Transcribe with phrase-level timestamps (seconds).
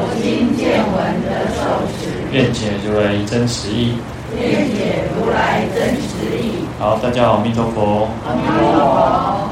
[0.00, 0.94] 我今见闻
[1.26, 1.58] 得受
[1.98, 2.06] 持。
[2.30, 3.98] 愿解如来真实义。
[4.38, 6.62] 愿解如来真实义。
[6.78, 8.06] 好，大家好，阿弥陀佛。
[8.24, 9.50] 阿弥陀佛。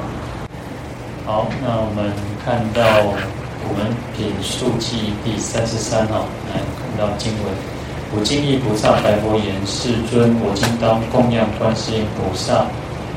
[1.26, 2.12] 好，那我们
[2.44, 2.80] 看到
[3.66, 7.50] 我们品数记第三十三号，来看到经文：
[8.14, 12.66] 我今义菩萨白佛言：世尊，我今当供养观世音菩萨，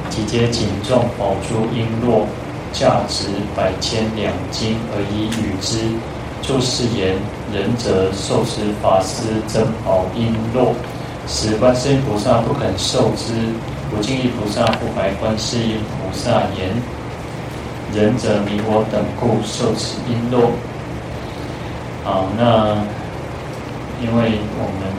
[0.09, 2.25] 即皆锦众宝珠璎珞。
[2.71, 3.25] 价值
[3.55, 5.89] 百千两金而以与之，
[6.41, 7.15] 就是言
[7.53, 10.73] 仁者受持法师珍宝璎珞，
[11.27, 13.33] 使观世音菩萨不肯受之。
[13.89, 16.69] 不敬意菩萨复白观世音菩萨言：
[17.93, 20.49] 仁者迷我等故受持璎珞。
[22.03, 22.77] 好，那
[24.01, 24.93] 因为我们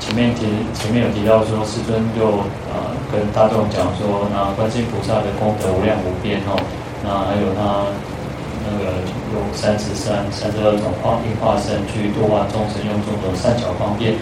[0.00, 2.44] 前面提前面有提到说，世尊就。
[2.72, 6.56] 啊，跟大众讲说，那观世音菩萨的功德无量无边哦，
[7.04, 7.84] 那还有他
[8.62, 9.02] 那个
[9.34, 14.14] 有三十三、三十二种化应化身去度化众生，用种种善巧方便，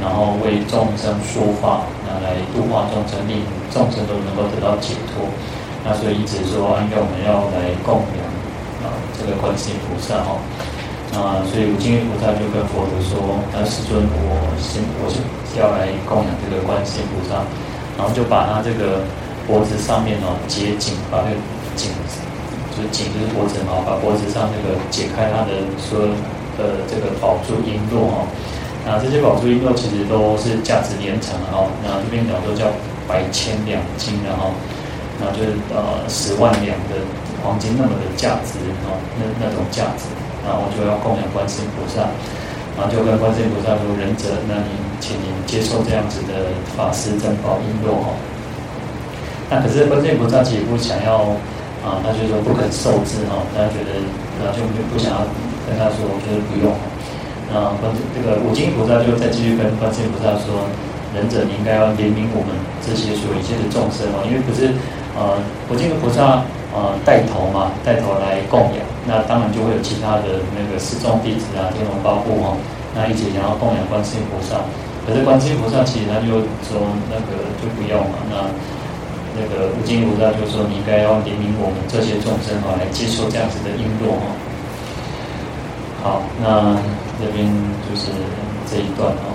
[0.00, 5.28] 然后为众生说法，那来度化众生，令众生都能够得到解脱。
[5.84, 8.24] 那所以一直说，应该我们要来供养
[8.84, 10.40] 啊，这个观世音菩萨哈。
[11.12, 15.20] 那所以无尽意菩萨就跟佛陀说，那世尊，我先我是
[15.60, 17.44] 要来供养这个观世音菩萨。
[17.96, 19.06] 然后就把他这个
[19.46, 21.36] 脖子上面哦解颈，把那个
[21.76, 21.92] 颈
[22.74, 26.10] 就是颈就是脖子嘛，把脖子上那个解开他的所有
[26.58, 28.26] 的这个宝珠璎珞哈。
[28.84, 31.70] 那这些宝珠璎珞其实都是价值连城的哈。
[31.82, 32.66] 那这边讲说叫
[33.06, 34.50] 百千两金的哈，
[35.22, 37.00] 那就是呃十万两的
[37.42, 40.10] 黄金那么的价值哈，那那种价值。
[40.44, 42.04] 然后就要供养观世音菩萨，
[42.76, 48.14] 然后就跟观世音菩萨说：“仁者，那你。”请您接受这样子的法师珍宝璎珞哈，
[49.50, 51.26] 那可是观世音菩萨其实不想要
[51.84, 54.00] 啊，他就说不肯受之哈，他觉得
[54.40, 55.20] 那就就不想要
[55.68, 56.72] 跟他说，就是不用。
[57.52, 60.64] 那观这个五经菩萨就再继续跟观世音菩萨说，
[61.12, 64.72] 忍者你应该要怜悯我们这些所有一切的众生哦，因为不是
[65.12, 65.36] 呃
[65.68, 66.40] 五经菩萨
[66.72, 72.56] 呃带头嘛，带头来供养，那当然就会有其他的那个四众弟子啊，天龙八部哈，
[72.96, 74.64] 那一起想要供养观世音菩萨。
[75.04, 76.80] 可是观世音菩萨其实他就说
[77.12, 78.48] 那个就不要嘛，那
[79.36, 84.26] 那个无尽菩萨就说你应该要怜悯我们这些众生哈，来接受这样子的瓔珞哈。
[86.02, 86.78] 好，那
[87.20, 87.46] 这边
[87.88, 88.10] 就是
[88.70, 89.34] 这一段哈。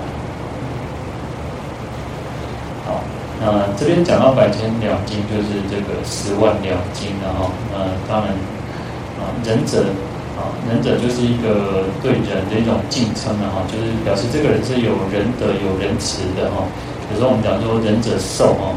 [2.86, 3.04] 好，
[3.42, 7.52] 那这边讲到百千两金，就是这个十万两金的哈。
[7.72, 8.34] 那当然
[9.20, 9.86] 啊，仁者。
[10.40, 16.64] 啊，仁者就是一个对人的一种敬称的哈，就是表示这个人是有仁德、有仁慈的哈。
[17.12, 18.72] 有时候我们讲说仁者寿哈，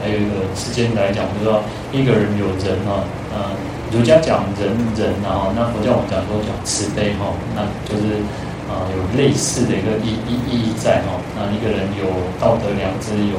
[0.00, 1.60] 还有一个世间来讲，就是说
[1.92, 3.02] 一个人有仁哈，
[3.34, 3.52] 啊，
[3.90, 8.22] 儒家讲仁仁然后那佛教我们讲说讲慈悲哈，那就是
[8.70, 11.18] 啊有类似的一个意意意义在哈。
[11.34, 12.06] 那一个人有
[12.40, 13.36] 道德良知，有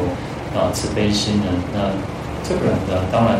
[0.53, 1.89] 啊慈悲心的，那
[2.47, 3.39] 这个人的当然。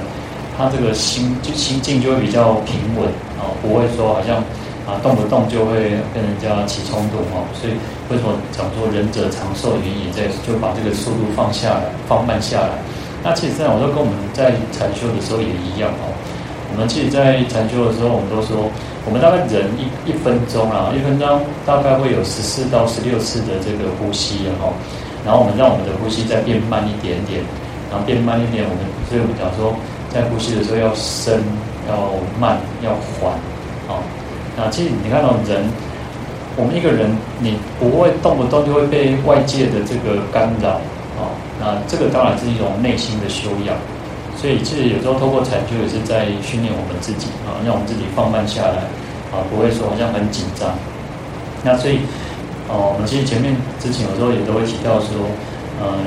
[0.56, 3.10] 他这个心就心境就会比较平稳
[3.42, 4.38] 啊，不会说好像
[4.86, 7.42] 啊动不动就会跟人家起冲突哦。
[7.60, 7.74] 所以
[8.12, 12.70] 为什么讲说仁者长寿原因也在就把这个速度放下来，放慢下来。
[13.24, 16.12] 那其实这样，我说跟我们在禅修的时候也一样哦。
[16.74, 18.70] 我们其实，在禅修的时候，我们都说，
[19.06, 24.68] 我们大概人一一分钟啊，一分钟大概会有十四到十六次的这个呼吸哈。
[25.24, 27.40] 然后我们让我们的呼吸再变慢一点点，
[27.90, 29.74] 然后变慢一点，我们所以我们讲说。
[30.14, 31.42] 在呼吸的时候要深、
[31.90, 33.34] 要慢、要缓，
[33.88, 34.04] 好、
[34.56, 35.66] 那其实你看到人，
[36.56, 40.80] 我们一个人，你不会动不动就会被外界的这个干扰，
[41.64, 43.72] 那这个当然是一种内心的修养。
[44.36, 48.84] 所以其实有时候透过禅修也是在训练我们自己啊，让我们自己放慢下来，
[49.32, 50.76] 啊，不会说好像很紧张。
[51.64, 52.04] 那所以，
[52.68, 55.24] 哦，我们其实前面之前有时候也都会提到说，
[55.80, 56.04] 嗯，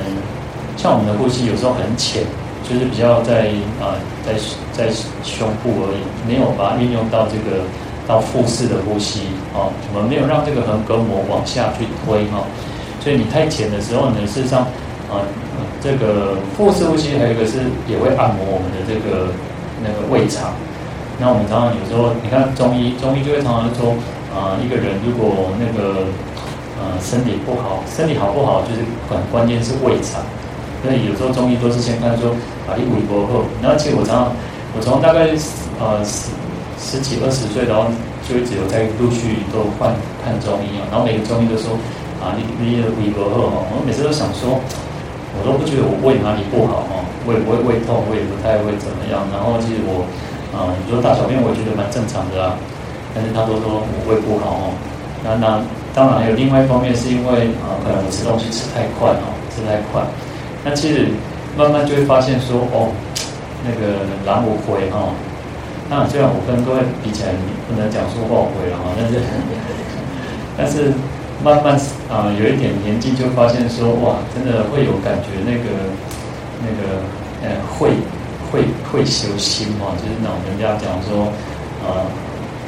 [0.77, 2.21] 像我们的呼吸有时候很浅。
[2.67, 3.47] 就是比较在
[3.79, 3.95] 啊，
[4.25, 4.33] 在
[4.73, 4.91] 在
[5.23, 7.63] 胸部而已，没有把它运用到这个
[8.05, 9.21] 到腹式的呼吸
[9.55, 12.43] 啊，我们没有让这个横膈膜往下去推哈，
[12.99, 14.67] 所以你太浅的时候呢，事实上
[15.09, 15.23] 啊，
[15.81, 19.31] 这个腹式呼吸还有一个是也会按摩我们的这个
[19.81, 20.51] 那个胃肠。
[21.19, 23.95] 那我们常常有时候你看中医，中医就会常常说
[24.29, 26.05] 啊，一个人如果那个
[26.77, 30.21] 呃身体不好，身体好不好就是很关键是胃肠。
[30.83, 32.29] 所以有时候中医都是先看说
[32.69, 33.41] 啊，你胃不好。
[33.63, 34.31] 然后其实我常常，
[34.75, 35.33] 我从大概
[35.81, 36.29] 呃十
[36.77, 37.89] 十几二十岁，然后
[38.27, 39.89] 就一直有在陆续都换
[40.23, 40.85] 看中医啊。
[40.91, 41.73] 然后每个中医都说
[42.21, 43.65] 啊，你你胃不好哈。
[43.73, 44.61] 我每次都想说，
[45.47, 49.23] 都不觉得我胃哪里不好哈，胃不会胃痛，我也不太会怎么样。
[49.31, 50.03] 然后其实我
[50.51, 52.59] 啊，你说大小便，我也觉得蛮正常的啊。
[53.15, 54.75] 但是他都说我胃不好哦。
[55.23, 55.63] 那那
[55.95, 60.03] 当然还有另外一方面，是因为啊，可能我吃东西吃太快哦，吃太快。
[60.67, 61.07] 那其实
[61.55, 62.91] 慢慢就会发现说，哦，
[63.63, 65.15] 那个狼我回哈。
[65.89, 67.31] 那虽然我跟各位比起来，
[67.63, 69.23] 不能讲说后悔了哈，但是
[70.59, 70.91] 但是
[71.43, 71.75] 慢慢
[72.09, 75.65] 啊，有一点年纪就发现说，哇，真的会有感觉，那个
[76.61, 77.01] 那个
[77.43, 77.91] 呃，会
[78.51, 81.31] 会会修心哦，就是那人家讲说，
[81.85, 82.05] 啊，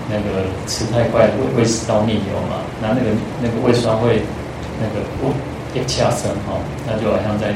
[0.10, 3.10] 那个吃太快会会食道逆流嘛，那那个
[3.42, 4.22] 那个胃酸会
[4.80, 5.34] 那个不
[5.74, 7.54] 一下升哈，那就好像在。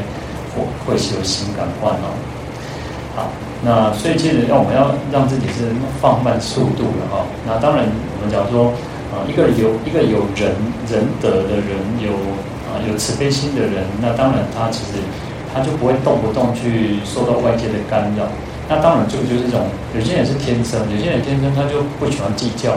[0.54, 2.13] 会会修心感官哦，
[3.16, 3.25] 好，
[3.63, 7.25] 那所以其实要我们要让自己是放慢速度的哈。
[7.48, 8.71] 那当然，我们讲说
[9.11, 10.53] 啊，一个有一个有仁
[10.88, 12.13] 仁德的人，有
[12.69, 15.01] 啊有慈悲心的人，那当然他其实
[15.53, 18.23] 他就不会动不动去受到外界的干扰。
[18.69, 22.71] 那当然就就是这种，有些人是天生，有些人天生他就不喜欢计较。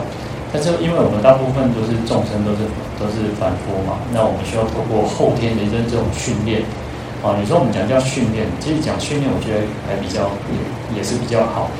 [0.52, 2.66] 但是因为我们大部分都是众生，都是
[2.98, 6.62] 都是凡夫嘛，那我们需要透过后天的这这种训练。
[7.22, 11.70] 啊，你说我们讲叫训练，其实讲训练，我觉得还比较也也是比较好，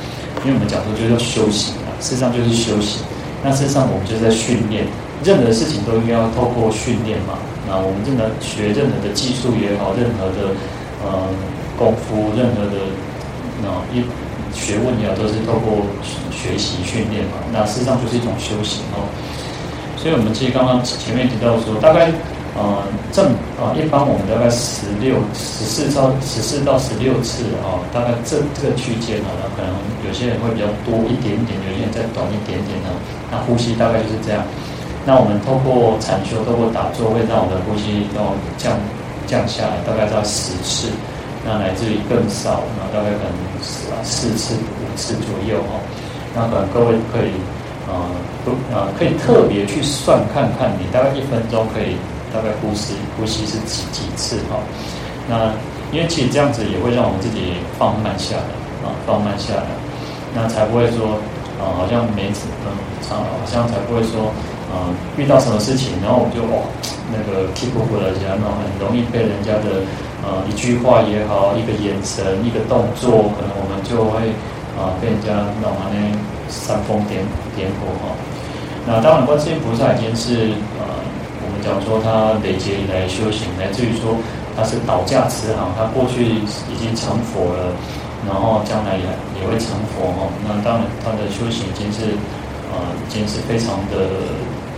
[0.43, 3.03] 因为我们讲说就是要修行啊，事实上就是修行。
[3.43, 4.85] 那事实上我们就是在训练，
[5.23, 7.37] 任何事情都应该要透过训练嘛。
[7.67, 10.55] 那我们真的学任何的技术也好，任何的
[11.03, 11.27] 呃
[11.77, 12.91] 功夫，任何的
[13.61, 14.03] 那一
[14.53, 15.85] 学问也好，都是透过
[16.31, 17.43] 学习训练嘛。
[17.51, 19.05] 那事实上就是一种修行哦。
[19.97, 22.11] 所以我们其实刚刚前面提到说，大概。
[22.57, 22.81] 呃，
[23.13, 29.69] 正啊，一般我们大概十六、十四到十四到十六次啊，大概这这个区间啊，那可能
[30.01, 32.89] 有些人会比较多一点点，有些人再短一点点呢。
[33.29, 34.41] 那呼吸大概就是这样。
[35.05, 38.73] 那我们透过禅修，透过打坐，会让我们的呼吸要降
[39.29, 40.89] 降下来，大概在十次。
[41.45, 45.77] 那来自于更少，那大概可能四四次、五次左右哈。
[46.33, 47.37] 那可能各位可以
[47.85, 47.93] 呃，
[48.43, 51.95] 不呃，可以特别去算看看，你大概一分钟可以。
[52.33, 54.59] 大概呼吸呼吸是几几次哈？
[55.29, 55.51] 那
[55.91, 58.51] 因为其实这样子也会让我们自己放慢下来
[58.83, 59.67] 啊，放慢下来，
[60.35, 61.15] 那才不会说
[61.59, 62.71] 啊，好像每次嗯，
[63.03, 64.31] 常好像才不会说
[64.67, 66.59] 啊，遇到什么事情，然后我们就哇，
[67.11, 69.83] 那个气呼呼的起来，那种很容易被人家的
[70.23, 74.35] 呃一句话也好，一个眼神，一个动作，可能我们就会
[74.75, 75.31] 啊被人家
[75.63, 75.99] 弄完呢
[76.47, 77.23] 煽风点
[77.55, 78.15] 点火哈。
[78.85, 81.06] 那当然，观世音菩萨已经是呃。
[81.67, 84.15] 讲说他累劫以来修行，来自于说
[84.55, 87.75] 他是倒驾慈航，他过去已经成佛了，
[88.25, 89.03] 然后将来也
[89.35, 90.31] 也会成佛哈。
[90.47, 92.15] 那当然他的修行已经是
[92.71, 94.07] 呃已经是非常的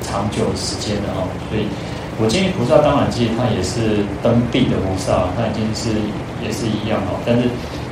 [0.01, 1.21] 长久时间了哈。
[1.47, 1.69] 所以
[2.17, 5.93] 我建议菩萨当然其实他也是登地的菩萨，他已经是
[6.41, 7.13] 也是一样哈。
[7.23, 7.45] 但是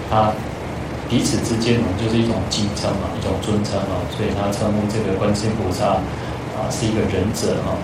[0.10, 0.34] 他
[1.08, 6.02] 彼此之间呢，就是一种敬称嘛，一种尊称嘛，所以他称呼这个观世音菩萨
[6.58, 7.78] 啊是一个仁者哈。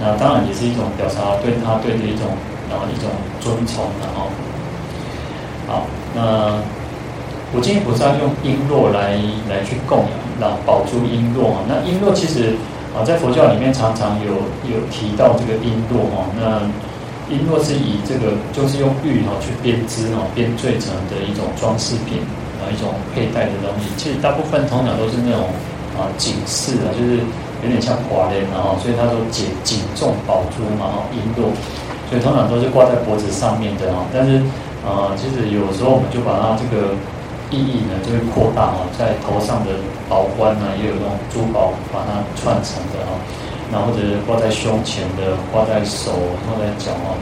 [0.00, 2.24] 那当然也是一种表达对他对的一种
[2.70, 4.32] 然后一种尊崇然后。
[5.68, 6.56] 好，那
[7.54, 9.14] 我建议菩萨用璎珞来
[9.46, 11.62] 来去供养，那宝珠璎珞啊。
[11.68, 12.56] 那璎珞其实
[12.96, 14.32] 啊，在佛教里面常常有
[14.66, 16.26] 有提到这个璎珞哈。
[16.34, 16.64] 那
[17.28, 22.24] 璎珞是以这个就是用玉哈去编织哈编缀成的一种装饰品
[22.58, 23.92] 啊，一种佩戴的东西。
[23.98, 25.44] 其实大部分通常都是那种
[25.94, 27.20] 啊锦饰啊，就是。
[27.62, 31.52] 有点像华莲，然后所以他说锦锦重宝珠嘛，哈，璎珞，
[32.08, 34.04] 所以通常都是挂在脖子上面的哈。
[34.12, 34.40] 但是，
[34.86, 36.96] 呃，其实有时候我们就把它这个
[37.50, 39.76] 意义呢，就会扩大哈，在头上的
[40.08, 43.12] 宝冠呢，也有那种珠宝把它串成的哈。
[43.70, 46.10] 那或者是挂在胸前的，挂在手，
[46.48, 47.12] 挂在脚哈。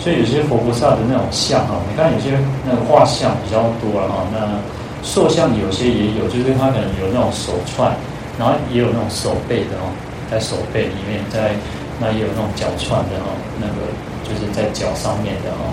[0.00, 2.32] 所以有些佛菩萨的那种像哈，你看有些
[2.64, 4.24] 那个画像比较多了哈。
[4.32, 4.58] 那
[5.02, 7.94] 塑像有些也有，就是他可能有那种手串。
[8.38, 9.92] 然后也有那种手背的哦，
[10.30, 11.52] 在手背里面，在
[12.00, 13.92] 那也有那种脚串的哦，那个
[14.24, 15.70] 就是在脚上面的哦，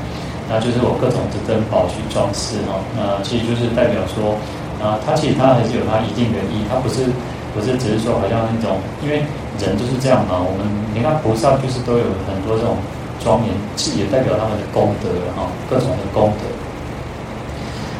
[0.49, 4.35] 那就是我各种的珍宝去装饰哦，那其实就是代表说
[4.83, 7.07] 啊，它其实它还是有它一定的意义，它不是
[7.55, 9.23] 不是只是说好像那种，因为
[9.57, 12.75] 人就是这样嘛，我们你看菩萨就是都有很多这种
[13.23, 15.07] 庄严，其实也代表他们的功德
[15.39, 16.58] 哈，各种的功德。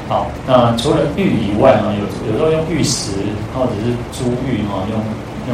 [0.09, 3.13] 好，那除了玉以外呢，有有时候用玉石
[3.53, 4.97] 或者是珠玉哈，用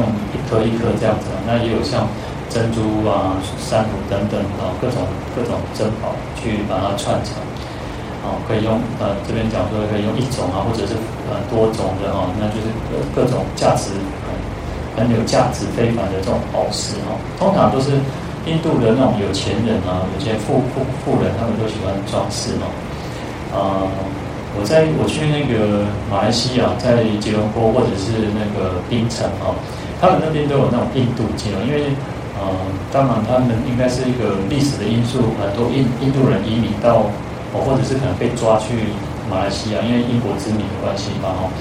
[0.32, 2.08] 一颗一颗这样子，那也有像
[2.48, 5.04] 珍珠啊、珊瑚等等啊，各种
[5.36, 7.36] 各种珍宝去把它串成，
[8.24, 10.96] 哦，可以用呃这边讲说可以用一种啊，或者是
[11.28, 13.92] 呃多种的哈，那就是各各种价值
[14.24, 17.92] 很很有价值非凡的这种宝石哈，通常都是
[18.48, 22.64] 印度的那种有钱人啊，有些富富富人，他们都喜欢装饰嘛，
[23.52, 23.84] 啊、
[24.56, 29.52] 我在我去那个马来西亚，在吉隆坡或者是那个槟城哦，
[30.00, 31.92] 他们那边都有那种印度街哦，因为
[32.40, 32.48] 呃，
[32.88, 37.04] 当然他们应该是一个历史的因素，很多印印度人移民到
[37.52, 38.96] 哦，或者是可能被抓去
[39.28, 41.52] 马来西亚，因为英国殖民的关系嘛哦，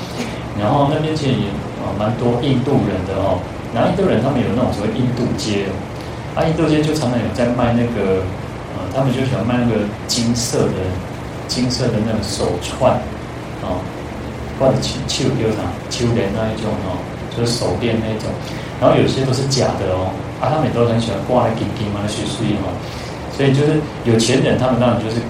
[0.55, 1.51] 然后那边其实也
[1.83, 3.43] 啊蛮多印度人的哦，
[3.75, 5.67] 然后印度人他们有那种所谓印度街，
[6.31, 8.23] 啊，印度街就常常有在卖那个
[8.75, 10.79] 呃，他们就喜欢卖那个金色的。
[11.47, 12.93] 金色的那种手串，
[13.61, 13.79] 哦，
[14.59, 16.97] 或者秋秋有啥秋莲那一种哦，
[17.35, 18.29] 就是手链那一种，
[18.81, 20.11] 然后有些都是假的哦，
[20.41, 22.71] 啊，他们都很喜欢挂那金金嘛，碎碎哦，
[23.35, 25.21] 所以就是有钱人他们当然就是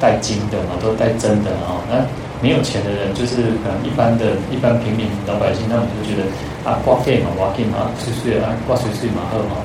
[0.00, 2.04] 戴金的嘛，都戴真的哦，那
[2.40, 6.24] 没有钱的人就是可能一般的一般平民老百姓，他们就觉得
[6.68, 9.60] 啊挂费嘛，挂金嘛，碎碎啊挂碎碎嘛，好嘛，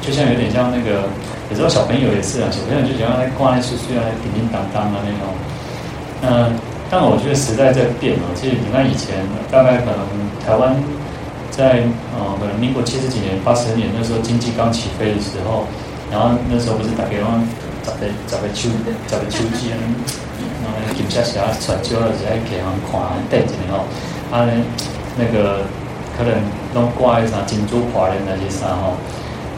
[0.00, 1.06] 就像有点像那个。
[1.52, 5.28] 有时候小朋友也是啊，小朋友就喜欢来挂那碎碎啊，叮叮当当啊那种。
[6.24, 6.56] 嗯，
[6.88, 8.32] 但我觉得时代在变啊。
[8.34, 9.20] 其实你看以前，
[9.52, 10.00] 大概可能
[10.40, 10.72] 台湾
[11.50, 11.84] 在
[12.16, 15.68] 呃，可能民国七十几年、八十年那时候经济刚起飞的时候，
[16.10, 17.36] 然后那时候不是大概往
[17.84, 18.72] 十个找个秋、
[19.06, 19.76] 找个手机啊，
[20.64, 23.84] 然后金沙侠传销了，是爱给人看啊带进来哦。
[24.32, 24.48] 啊，
[25.20, 25.68] 那个
[26.16, 26.32] 可能
[26.72, 28.96] 弄挂一啥金珠华的那些啥哦。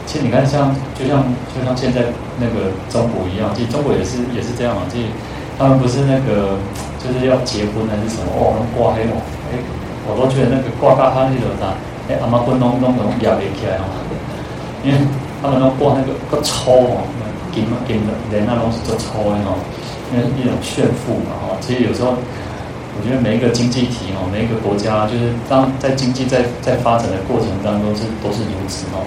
[0.05, 2.05] 其实你看像，就像就像现在
[2.39, 4.83] 那个中国一样，其实中国也是也是这样嘛。
[4.87, 5.07] 其实
[5.57, 6.55] 他们不是那个
[7.01, 9.17] 就是要结婚还是什么哦，能挂黑哦，
[9.49, 9.57] 哎，
[10.05, 11.73] 我都觉得那个挂大他那种啥，
[12.07, 13.89] 哎，阿妈滚弄弄弄压不起来哦，
[14.85, 14.97] 因为
[15.41, 17.01] 他们那挂那个个抽哦，
[17.51, 19.57] 金金的连那东西都抽的哦，
[20.13, 21.57] 因为一种炫富嘛哈。
[21.59, 29.01] 其实有时候我觉得每一个经济体哦，每一个国家就是当在经济在在发展的过程当中是都是如此哦。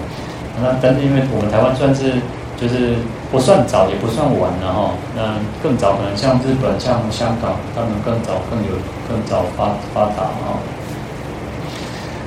[0.61, 2.13] 那但是因为我们台湾算是
[2.59, 2.95] 就是
[3.31, 8.75] 不算早也不算晚了哈，那更早可能像日本、像香港，他们更早更有
[9.07, 10.59] 更早发发达哈。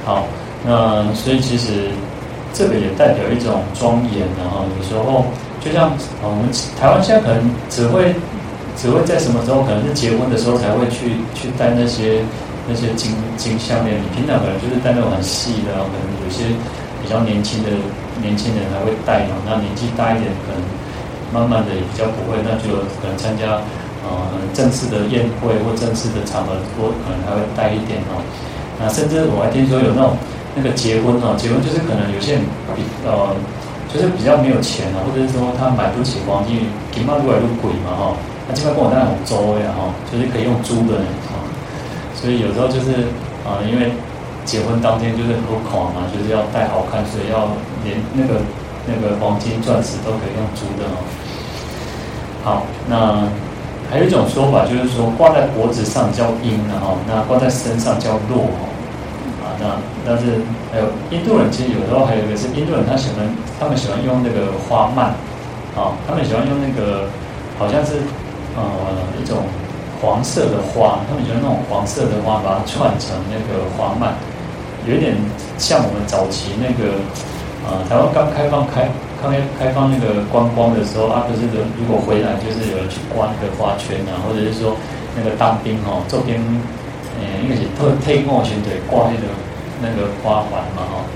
[0.04, 0.24] 好，
[0.64, 1.90] 那所以其实
[2.52, 4.64] 这个也代表一种庄严的哈。
[4.78, 5.26] 有时候
[5.60, 6.48] 就像我们
[6.80, 8.14] 台湾现在可能只会
[8.76, 12.18] 只会在什么时候，可能是结婚的时候才会去去戴那些
[12.66, 16.44] 那些金金项链，你平常可能就是戴那种很细的，可能有些
[17.02, 17.68] 比较年轻的。
[18.20, 19.40] 年轻人还会戴嘛？
[19.48, 20.60] 那年纪大一点，可能
[21.32, 23.56] 慢慢的也比较不会，那就可能参加
[24.04, 28.20] 呃正式的宴会或正式的场合，我可能还会戴一点哦。
[28.78, 30.14] 那甚至我还听说有那种
[30.54, 32.44] 那个结婚哦，结婚就是可能有些人
[32.76, 33.32] 比呃
[33.88, 38.12] 就是比较没有钱啊，或者是说他买不起黄金，金嘛越来越贵嘛哈。
[38.46, 41.00] 他基本上跟我那种租呀哈，就是可以用租的
[41.32, 41.40] 哈。
[42.14, 43.08] 所以有时候就是
[43.42, 43.90] 啊、呃，因为。
[44.44, 47.48] 结婚当天就是很多狂嘛，就是要戴好看，所以要
[47.84, 48.40] 连那个
[48.86, 50.98] 那个黄金钻石都可以用珠的哦。
[52.42, 53.28] 好，那
[53.88, 58.66] 还有一种说法就是说，挂在脖子上叫瓔的哈，那挂在身上叫络哈。
[59.42, 63.22] 啊，那但是还有印度人，其实有时候还有一个是印度人，他喜欢
[63.60, 65.14] 他们喜欢用那个花蔓，
[65.78, 67.06] 啊，他们喜欢用那个
[67.58, 68.02] 好像是
[68.56, 68.62] 呃
[69.22, 69.46] 一种
[70.02, 74.14] 黄色的花，他们喜欢那种黄色的花，把它串成那个花蔓。
[74.86, 75.14] 有点
[75.58, 76.98] 像我们早期那个，
[77.62, 78.90] 呃，台湾刚开放开
[79.22, 84.74] 刚开开放那个观光的时候啊，不是的，如果回来就是有人去挂那个花圈啊，或者是说
[85.14, 86.42] 那个当兵哦，这边，
[87.14, 89.30] 呃，应该是特特务群队挂那个
[89.78, 91.06] 那个花环嘛哈，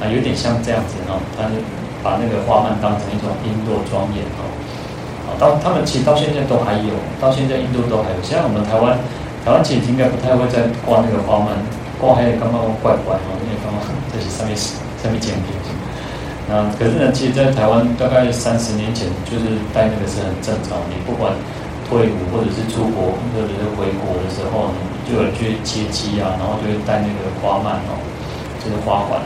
[0.00, 1.56] 啊，有点像这样子哈，他就
[2.04, 4.44] 把那个花蔓当成一种瓔珞庄严哈，
[5.24, 8.92] 啊，到他们其实到现在都还有，到现在印度都还有，现在我们台湾
[9.44, 11.40] 台湾其实应该不太会再挂那个花
[11.98, 12.06] 蔓。
[12.06, 13.82] 挂还有刚刚怪怪哦，因为刚刚
[14.14, 14.54] 这是上面
[15.02, 15.50] 上面剪片，
[16.46, 20.78] 那可是呢，其实，在台湾大概三十年前，就是戴那个是很正常。
[20.88, 21.34] 你不管
[21.90, 27.98] 退伍或者是出国或者是回国的时候，你就有去接机啊，然后就会戴那个花蔓哦，
[28.62, 29.18] 就是花环。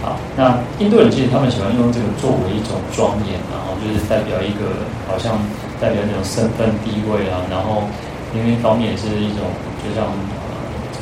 [0.00, 5.36] 好，那印度人其实他们喜欢用这个作为一种庄严，然后就是代表一个好像
[5.80, 7.84] 代表那种身份地位啊，然后
[8.32, 9.44] 另一方面也是一种
[9.84, 10.08] 就像。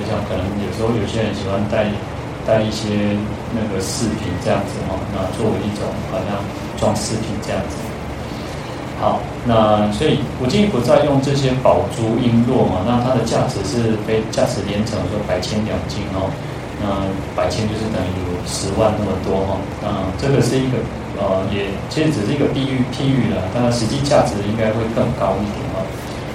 [0.09, 1.87] 像可能有时候有些人喜欢带
[2.47, 3.17] 带一些
[3.55, 6.43] 那个饰品这样子哈，那作为一种好像
[6.79, 7.77] 装饰品这样子。
[9.03, 16.31] 好，那所以我建议不再用这些宝珠璎珞嘛，那它的价值是非价值连城，说百千两金哦。
[16.79, 17.03] 那
[17.35, 19.59] 百千就是等于有十万那么多哈。
[19.83, 19.87] 那
[20.19, 20.79] 这个是一个
[21.19, 25.83] 呃，也其实只是一个比喻譬喻了，当然实际价值应该会更高一点哈，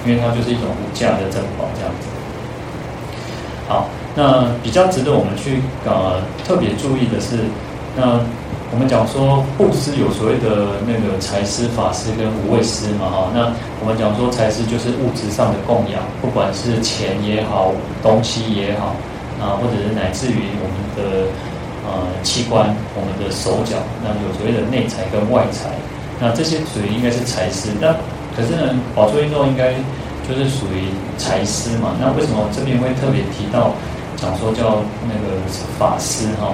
[0.04, 2.08] 因为它就是一种无价的珍宝这样子。
[3.68, 7.36] 好，那比较值得我们去呃特别注意的是，
[7.96, 8.20] 那。
[8.70, 13.48] 我们讲说布施有所谓的那个财施、法施跟无畏施嘛哈，那
[13.80, 17.72] 我们讲说财施就是物质上的供养，不管是钱也好，
[18.02, 18.92] 东西也好，
[19.40, 21.32] 啊，或者是乃至于我们的
[21.88, 25.72] 呃器官、我们的手脚，那有所谓的内财跟外财，
[26.20, 27.72] 那这些属于应该是财施。
[27.80, 27.96] 那
[28.36, 29.72] 可是呢，宝珠运动应该
[30.28, 31.96] 就是属于财师嘛？
[31.98, 33.72] 那为什么这边会特别提到
[34.16, 35.40] 讲说叫那个
[35.78, 36.52] 法师哈？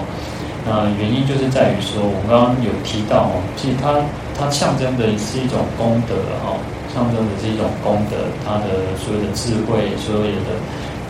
[0.64, 4.00] 那原因就是在于说，我们刚刚有提到哦，其实它
[4.38, 6.54] 它象征的是一种功德哈，
[6.94, 8.16] 象征的是一种功德，
[8.46, 10.50] 它的所有的智慧，所有的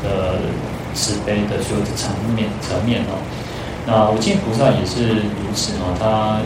[0.02, 0.40] 呃
[0.94, 3.20] 慈悲的所有的层面层面哦。
[3.86, 6.40] 那无尽菩萨也是如此哦，他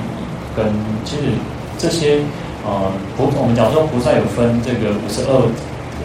[0.56, 0.66] 跟
[1.04, 1.32] 其实
[1.78, 2.18] 这些
[2.66, 5.32] 呃菩，我们讲说菩萨有分这个五十二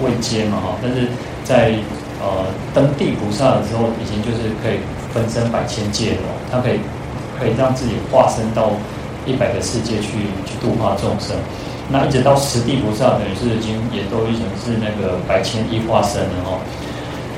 [0.04, 1.08] 位阶嘛哈，但是
[1.44, 1.72] 在
[2.20, 4.78] 呃登地菩萨的时候，已经就是可以。
[5.14, 6.82] 分身百千界哦，他可以
[7.38, 8.72] 可以让自己化身到
[9.28, 11.38] 一百个世界去去度化众生。
[11.88, 16.58] 那一直到十地菩萨，等于是已经也都已经是那个百千亿化身了哦。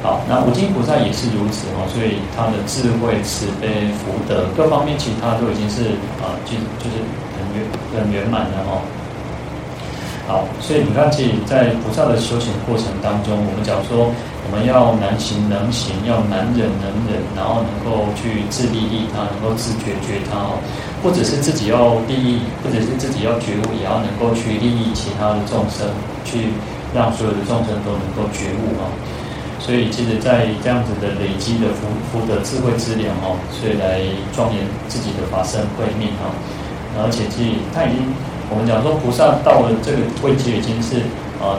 [0.01, 7.03] 好，那五经菩萨也是如此哦，所以他的智慧、慈悲、福德各方面，其他都已经是啊，就就是
[7.35, 8.79] 很圆很圆满的哦。
[10.27, 14.11] 好，所以你看，其实在菩萨的修行过程当中，我们讲说。
[14.45, 20.61] 我们要难行能行，要难忍能忍，然后能够去自利利他，能够自觉觉他哦，
[21.01, 25.89] 或者是自己要利益，或者是自己要觉悟，也要能够去利益其他的众生，
[26.29, 26.53] 去
[26.93, 28.85] 让所有的众生都能够觉悟哦。
[29.57, 33.97] 所以，其实，在这样子的累积的福福德智慧之粮哦，所以来
[34.29, 36.29] 庄严自己的法身慧命哈。
[37.01, 38.13] 而且，其实他已经，
[38.49, 40.97] 我们讲说菩萨到了这个位阶，已经是
[41.41, 41.57] 啊。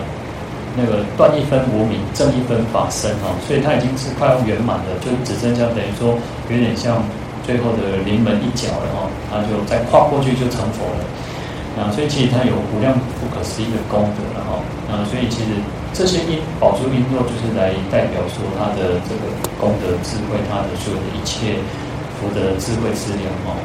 [0.76, 6.20] 那个断一分无明，证一分法身哈，所以他已经是快要圆满了，就只剩下等于说
[6.52, 7.00] 有点像
[7.48, 11.00] 最后的临门一脚了哈，他就再跨过去就成佛了
[11.80, 14.60] 啊，所以其实他有无量不可思议的功德了哈
[14.92, 15.56] 啊，所以其实
[15.96, 21.56] 这些因宝珠瓔珞就是来代表说他的这个功德智慧，他的所有的一切
[22.20, 23.56] 福德智慧资粮哈。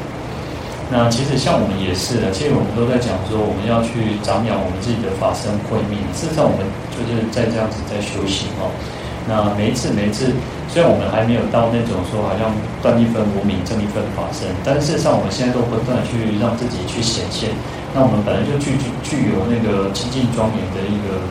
[0.92, 5.96] 那其实像我们也是的，其实我们都在讲说，我们要去长养我们自己的法身慧命。
[6.12, 8.68] 事实上，我们就是在这样子在修行哦。
[9.24, 10.36] 那每一次每一次，
[10.68, 12.52] 虽然我们还没有到那种说好像
[12.84, 17.56] 断一分无明，证一分法身，但是事实上，我们现在都不断去让自己去显现。
[17.96, 21.24] 那我们本来就具具具有那个清净庄严的一个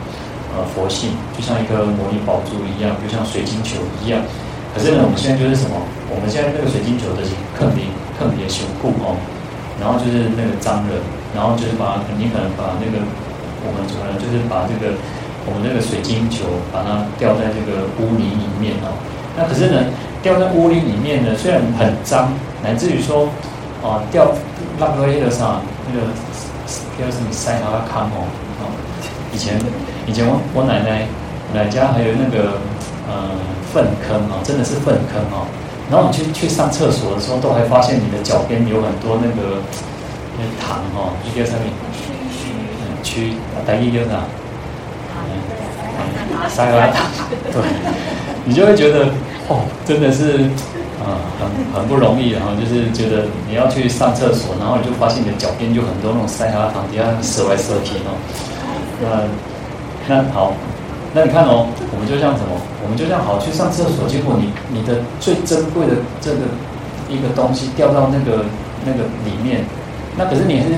[0.58, 4.18] 呃佛性，就像一颗摩尼宝珠一样，就像水晶球一样。
[4.74, 5.78] 可是呢，我们现在就是什么？
[6.10, 7.22] 我们现在那个水晶球的
[7.54, 9.14] 坑里坑里的修固哦。
[9.80, 11.00] 然后就是那个脏人，
[11.34, 12.98] 然后就是把你可能把那个
[13.64, 14.94] 我们可能就是把这个
[15.46, 18.94] 我们那个水晶球把它吊在这个污泥里面哦。
[19.36, 19.84] 那可是呢，
[20.22, 22.30] 吊在污泥里面呢，虽然很脏，
[22.62, 23.28] 乃至于说
[23.82, 24.30] 啊掉
[24.78, 26.06] 那个黑的上那个
[26.98, 28.28] 叫什么塞哈康哦。
[28.60, 28.68] 哦
[29.32, 29.58] 以前
[30.06, 31.08] 以前我我奶奶
[31.54, 32.60] 奶家还有那个
[33.08, 33.32] 呃
[33.72, 35.48] 粪坑啊，真的是粪坑哦。
[35.92, 39.60] 然后你去去上厕所的时候，都还发现你的脚边有很多那个
[40.38, 41.68] 那糖哦，一个上面
[43.04, 44.24] 蛆蛆，大意就是啊，
[46.48, 47.04] 塞拉糖，
[47.52, 47.60] 对，
[48.46, 49.04] 你就会觉得
[49.48, 50.48] 哦，真的是
[51.04, 58.16] 啊、呃，很很不容易，然后就是觉得你要去上厕所，然后你就发现你的脚边就很多那种塞拉糖，底下舌来舌去哦，
[59.02, 59.28] 那
[60.08, 60.54] 那好。
[61.14, 62.56] 那你看哦，我们就像什么？
[62.82, 66.48] 我们就像好去上厕所，结果你你的最珍贵的这个
[67.08, 68.44] 一个东西掉到那个
[68.84, 69.64] 那个里面，
[70.16, 70.72] 那可是你是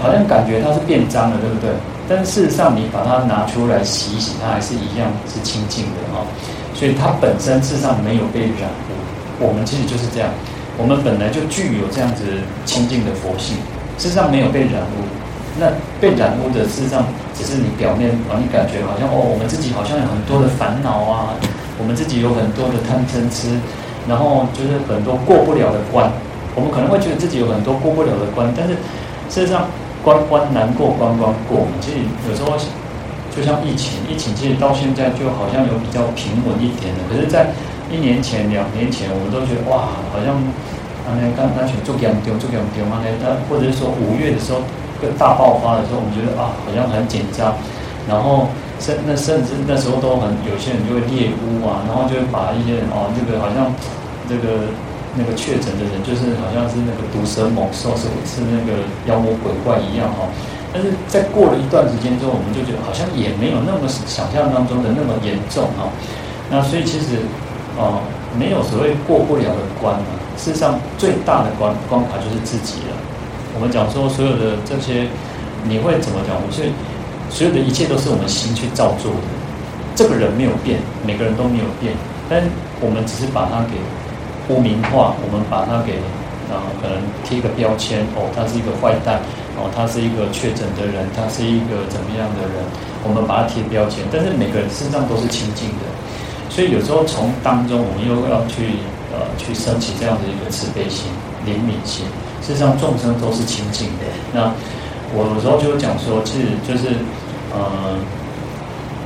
[0.00, 1.70] 好像感觉它是变脏了，对不对？
[2.08, 6.26] 但事实上你把它拿出来洗一洗，它还是一样是清净的哦。
[6.74, 8.94] 所以它本身事实上没有被染污。
[9.38, 10.30] 我们其实就是这样，
[10.78, 12.22] 我们本来就具有这样子
[12.64, 13.56] 清净的佛性，
[13.98, 15.02] 事实上没有被染污。
[15.58, 17.04] 那被染污的事实上。
[17.34, 21.32] 只是你表面让你感觉好像哦，我们自己好像有很多的烦恼啊，
[21.80, 23.56] 我们自己有很多的贪嗔痴，
[24.06, 26.12] 然后就是很多过不了的关。
[26.54, 28.76] 我们可能会觉得自己有很多过不了的关，但是
[29.32, 29.66] 事实上
[30.04, 31.66] 关关难过关关过。
[31.80, 32.52] 其实有时候
[33.34, 37.00] 就像疫情，疫情其实到现在就好像有比较平稳一点的。
[37.08, 37.48] 可是，在
[37.90, 40.36] 一年前、两年前，我们都觉得哇，好像
[41.08, 44.60] 啊那刚刚选做严重、做严重啊那，或者是说五月的时候。
[45.18, 47.54] 大爆发的时候，我们觉得啊，好像很紧张，
[48.08, 53.72] 然后甚那甚至那时候都很有些人就会猎巫啊，然后就会把一些人哦，这个好像
[54.28, 54.70] 这个
[55.16, 60.26] 那个确诊的人，就是好像是那个毒蛇猛兽，是是那个妖魔鬼怪一样哈。
[60.72, 65.90] 但是在过了一段时间之后，我们就觉得好像也没有那么想象当中的那么严重哈。
[66.48, 67.20] 那所以其实
[67.78, 68.00] 哦、
[68.38, 70.04] 没有所谓过不了的关啊。
[70.36, 72.96] 事实上，最大的关关卡就是自己了。
[73.54, 75.06] 我们讲说所有的这些，
[75.68, 76.36] 你会怎么讲？
[76.50, 76.72] 所以
[77.28, 79.28] 所有的一切都是我们心去造作的。
[79.94, 81.92] 这个人没有变，每个人都没有变，
[82.28, 82.42] 但
[82.80, 83.76] 我们只是把他给
[84.48, 86.00] 污名化，我们把他给
[86.48, 89.20] 啊、呃，可能贴个标签哦，他是一个坏蛋
[89.60, 92.64] 哦，他是一个确诊的人，他是一个怎么样的人，
[93.04, 94.00] 我们把它贴标签。
[94.10, 95.84] 但是每个人身上都是清净的，
[96.48, 98.80] 所以有时候从当中，我们又要去
[99.12, 101.12] 呃去升起这样的一个慈悲心、
[101.44, 102.08] 怜悯心。
[102.42, 104.04] 事实上，众生都是清净的。
[104.34, 104.52] 那
[105.14, 106.96] 我有时候就讲说，其实就是
[107.52, 107.96] 呃。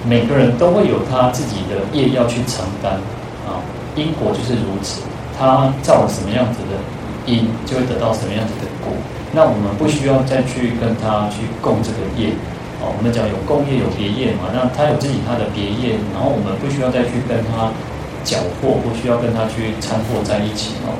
[0.07, 2.94] 每个人都会有他自己的业要去承担
[3.42, 3.59] 啊，
[3.96, 5.03] 因果就是如此，
[5.37, 6.79] 他造了什么样子的
[7.27, 8.94] 因，就会得到什么样子的果。
[9.35, 12.31] 那我们不需要再去跟他去共这个业，
[12.79, 17.75] 哦，我们讲有共业有别业嘛，那他有自己他的别业，然后我们不需要再去跟他
[18.22, 20.94] 搅和，不需要跟他去掺和在一起哦。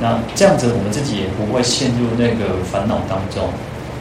[0.00, 3.50] 那这样子我们自己也不会陷入那个烦恼当中，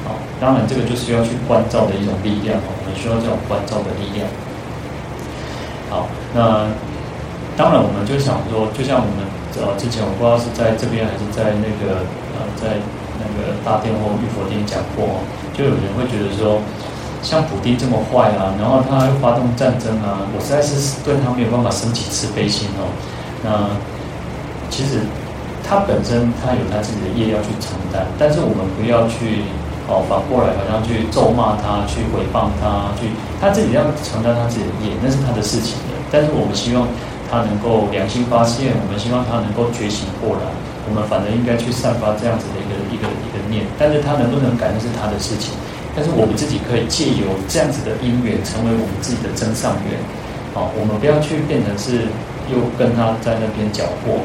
[0.06, 4.28] 啊，当然这个就需要去关照的一种力量，我们需要这种关照的力量。
[5.90, 6.06] 好，
[6.36, 6.70] 那
[7.58, 9.26] 当然我们就想说，就像我们
[9.58, 12.06] 呃之前我不知道是在这边还是在那个
[12.38, 12.78] 呃在
[13.18, 15.26] 那个大殿或玉佛殿讲过，
[15.58, 16.62] 就有人会觉得说，
[17.24, 22.86] 像普丁这么坏啊，然后他又发动战争啊，我实在是对他没有办法升起慈悲心哦。
[23.42, 23.74] 那
[24.70, 25.02] 其实
[25.68, 29.44] 他本身他有他自己的业要去承担，但是我们不要去。
[29.88, 33.08] 哦，反过来好像去咒骂他，去诽谤他，去
[33.40, 35.96] 他自己要承担他自己的业，那是他的事情的。
[36.12, 36.84] 但是我们希望
[37.32, 40.52] 他能够良心发现，我们希望他能够觉醒过来。
[40.84, 43.64] 我们反而应该去散发这样子的一个一个一个念。
[43.80, 45.56] 但是他能不能改，那是他的事情。
[45.96, 49.96] 但是我们自己可以借由这样子的因缘，成为我们自己的增上缘。
[50.52, 52.12] 哦，我们不要去变成是
[52.52, 54.20] 又跟他在那边搅和。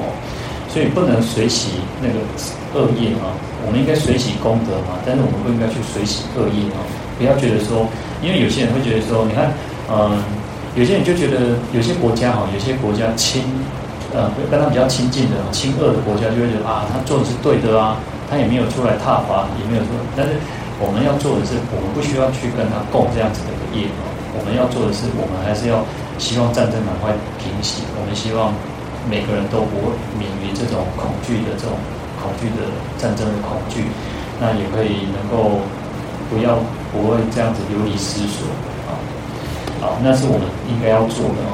[0.73, 1.69] 所以不能随喜
[2.01, 2.17] 那个
[2.73, 6.81] 恶业啊，我们应该随喜功德嘛，但是我们不应该去随喜恶业啊。
[7.21, 7.85] 不要觉得说，
[8.25, 9.53] 因为有些人会觉得说，你看，
[9.93, 10.17] 嗯，
[10.75, 13.45] 有些人就觉得有些国家哈，有些国家亲，
[14.17, 18.01] 呃，跟他比较亲近的亲恶的国家，就会觉得啊，他做的是对的啊，
[18.33, 19.93] 他也没有出来踏伐，也没有说。
[20.17, 20.33] 但是
[20.81, 24.09] 我们要做的是，我们不需要去跟他共这样子的一个业啊。
[24.33, 25.85] 我们要做的是，我们还是要
[26.17, 28.57] 希望战争赶快平息，我们希望。
[29.11, 31.75] 每个人都不会免于这种恐惧的这种
[32.23, 33.85] 恐惧的战争的恐惧，
[34.41, 35.59] 那也可以能够
[36.31, 36.59] 不要
[36.93, 38.47] 不会这样子流离失所
[38.87, 38.95] 啊，
[39.81, 41.53] 好，那是我们应该要做的哦。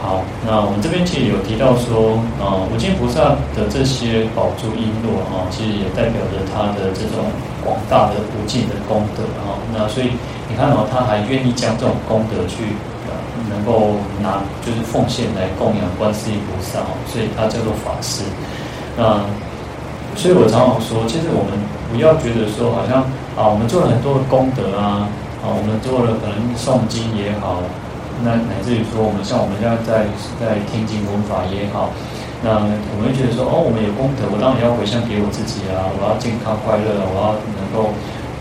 [0.00, 7.26] 好，那我们这边其实有提到说啊，无尽菩萨的这些宝珠璎珞啊，其实也代表着他的这种
[7.64, 9.58] 广大的无尽的功德啊。
[9.74, 10.14] 那所以
[10.48, 12.78] 你看哦，他还愿意将这种功德去。
[13.48, 18.22] 能够拿就是奉献来供养观世音菩萨哦，所以他叫做法师。
[18.96, 19.20] 那
[20.16, 21.52] 所以我常常说，其实我们
[21.92, 23.04] 不要觉得说，好像
[23.36, 25.04] 啊，我们做了很多的功德啊，
[25.44, 27.60] 啊，我们做了可能诵经也好，
[28.24, 30.08] 那乃至于说，我们像我们现在在
[30.40, 31.92] 在听经闻法也好，
[32.40, 37.92] 那我们会觉得说，哦，我们有功德，我当然要回向给我自己啊，我要健康快乐，我要能够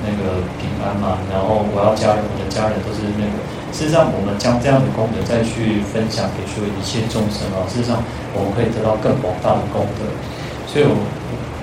[0.05, 3.35] 那个平安嘛，然后我要家人，我的家人都是那个。
[3.75, 7.99] 事实上，我们将这样的功德再去分享给所有一切众生啊，事实上，
[8.31, 10.07] 我们可以得到更广大的功德。
[10.63, 10.95] 所以我，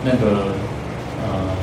[0.05, 0.52] 那个
[1.24, 1.57] 呃，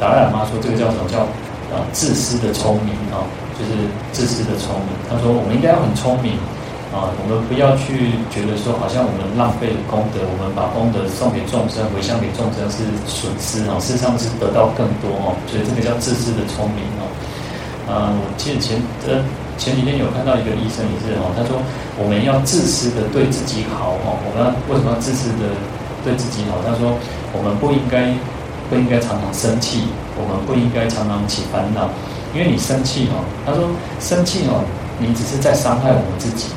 [0.00, 1.04] 达赖嘛说，这个叫什么？
[1.04, 1.28] 叫
[1.68, 3.28] 啊，自私的聪明啊，
[3.60, 3.76] 就是
[4.08, 4.96] 自私的聪明。
[5.04, 6.40] 他说，我们应该要很聪明
[6.94, 13.74] 啊，我们不要去觉得说，好像我们浪费了功德，我们把功德送给众生，回向给众生是损失啊。
[13.82, 17.10] 事实上是得到更多哦，所以这个叫自私的聪明哦。
[17.90, 18.78] 啊，我记得前
[19.10, 19.18] 呃。
[19.56, 21.62] 前几天有看到一个医生也是哈，他说
[21.96, 25.46] 我们要自私的对自己好哈，我们要为什么要自私的
[26.02, 26.58] 对自己好？
[26.66, 26.90] 他说
[27.30, 28.10] 我们不应该
[28.68, 29.86] 不应该常常生气，
[30.18, 31.86] 我们不应该常常起烦恼，
[32.34, 33.70] 因为你生气哈，他说
[34.02, 34.58] 生气哦，
[34.98, 36.50] 你只是在伤害我们自己，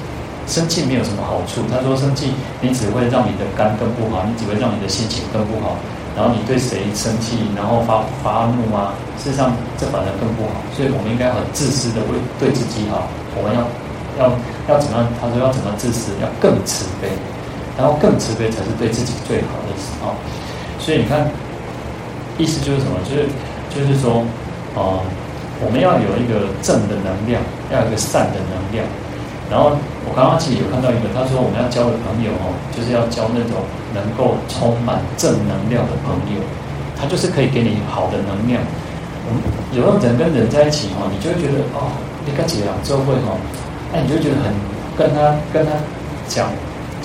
[0.48, 1.62] 生气没有什么好处。
[1.70, 2.32] 他说生气
[2.62, 5.76] 你只会让你的肝更不好，你只会让你的心情更不好。
[6.16, 8.96] 然后你对谁生气，然后发发怒啊？
[9.22, 10.58] 事实上，这反而更不好。
[10.74, 13.06] 所以我们应该很自私的为对自己好。
[13.38, 13.62] 我们要
[14.18, 14.34] 要
[14.66, 15.06] 要怎么样？
[15.22, 16.10] 他说要怎么自私？
[16.18, 17.10] 要更慈悲，
[17.78, 20.16] 然后更慈悲才是对自己最好的时候。
[20.80, 21.30] 所以你看，
[22.40, 22.98] 意思就是什么？
[23.06, 23.30] 就是
[23.70, 24.26] 就是说，
[24.74, 25.00] 啊、呃，
[25.62, 27.38] 我们要有一个正的能量，
[27.70, 28.82] 要有一个善的能量。
[29.50, 29.72] 然后
[30.04, 33.64] 我刚刚其实有看到一个，他说我们要交的朋友哦，就是要交那种
[33.96, 36.44] 能够充满正能量的朋友，
[37.00, 38.60] 他就是可以给你好的能量。
[39.24, 39.40] 我们
[39.72, 41.92] 有时候人跟人在一起哦，你就会觉得哦，
[42.28, 43.40] 你跟几个人就会哦，
[43.92, 44.52] 那，你就觉得很
[45.00, 45.72] 跟他跟他
[46.28, 46.52] 讲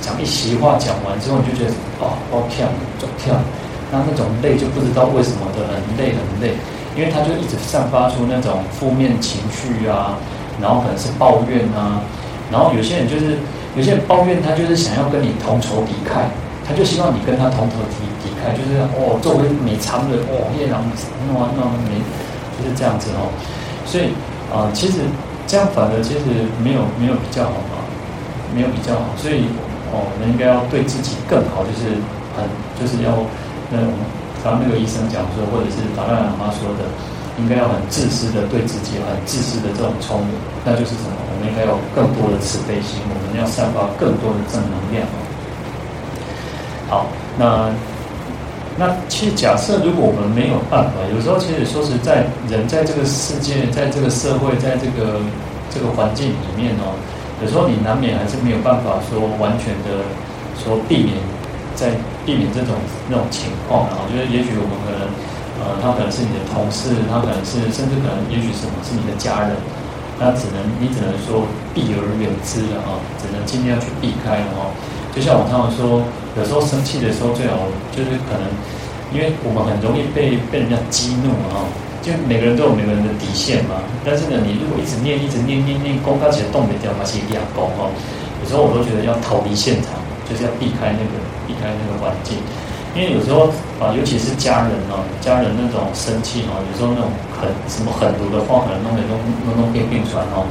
[0.03, 1.71] 讲一席话讲完之后，你就觉得
[2.03, 2.67] 哦，好跳，
[2.99, 3.39] 就跳，
[3.91, 6.59] 那那种累就不知道为什么的很累很累，
[6.99, 10.19] 因为他就一直散发出那种负面情绪啊，
[10.61, 12.03] 然后可能是抱怨啊。
[12.53, 13.39] 然后有些人就是
[13.75, 16.29] 有些人抱怨，他就是想要跟你同仇敌忾，
[16.69, 20.85] 他就希望你跟他同仇敌敌忾，就是哦，作为美长的哦，夜郎
[21.27, 21.97] 弄啊弄没，
[22.61, 23.33] 就是这样子哦。
[23.89, 24.13] 所以
[24.53, 25.01] 啊、其实
[25.49, 26.21] 这样反而其实
[26.63, 27.81] 没有没有比较好嘛，
[28.55, 29.09] 没有比较好。
[29.17, 29.49] 所以
[29.89, 31.97] 哦，我们应该要对自己更好，就是
[32.37, 32.45] 很
[32.77, 33.17] 就是要
[33.73, 34.05] 那我们
[34.45, 36.85] 刚刚那个医生讲说，或者是达赖喇嘛说的。
[37.43, 40.31] 应该要很自私的对自己，很自私的这种聪明，
[40.65, 41.19] 那就是什么？
[41.27, 45.03] 我们应该有更多的慈悲心，我们要散发更多的正能量。
[46.87, 47.67] 好，那
[48.79, 55.19] 那其实假设如果我们没有办法，有时候其实说实在，人在这个世界，在这个社会，在这个
[55.69, 56.95] 这个环境里面哦，
[57.43, 60.07] 有时候你难免还是没有办法说完全的
[60.63, 61.19] 说避免
[61.75, 61.91] 在
[62.25, 62.79] 避免这种
[63.11, 65.11] 那种情况，然后就是也许我们可能。
[65.61, 69.53] 呃，他可能是你的同事，他可能是，甚至可能，也许什么是你的家人，
[70.19, 74.73] 那只能你只能说避而远之了啊，只能尽量去避开了哦。
[75.15, 76.01] 就像我常常说，
[76.37, 78.49] 有时候生气的时候最好就是可能，
[79.13, 81.69] 因为我们很容易被被人家激怒啊，
[82.01, 83.77] 就每个人都有每个人的底线嘛。
[84.03, 87.87] 但是呢，你如果一直念一直念念念，功高起来动不掉嘛，其实两功哈。
[88.41, 89.95] 有时候我都觉得要逃离现场，
[90.27, 91.15] 就是要避开那个
[91.47, 92.41] 避开那个环境。
[92.95, 93.49] 因为有时候
[93.81, 99.17] 啊，尤其是家人啊，家人那种生气啊，有时候那种很什么狠毒的话，可能弄得弄
[99.49, 100.45] 弄弄变病传哦，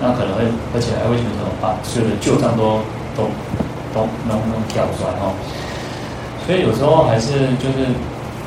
[0.00, 2.78] 那可能会而且还会什么把所有的旧账都
[3.18, 3.26] 都
[3.90, 5.34] 都弄弄挑出来哦。
[6.46, 7.90] 所以有时候还是就是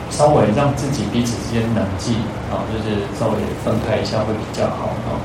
[0.10, 2.16] 稍微让自己彼此之间冷静
[2.48, 5.20] 啊，就是稍微分开一下会比较好啊。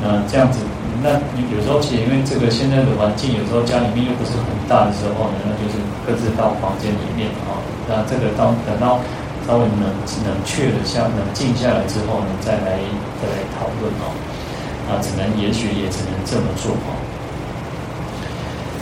[0.00, 0.60] 那这样子。
[1.02, 1.18] 那
[1.50, 7.58] 有时候其实因为这个现在的环境，有时候家里面又不是很大的时候呢，那就是各自到房间里面啊。
[7.88, 9.00] 那这个到等到
[9.46, 9.84] 稍微冷
[10.24, 12.80] 冷却了下，冷静下来之后呢，再来
[13.20, 14.12] 再来讨论哦。
[14.84, 16.92] 啊，只能也许也只能这么做哦。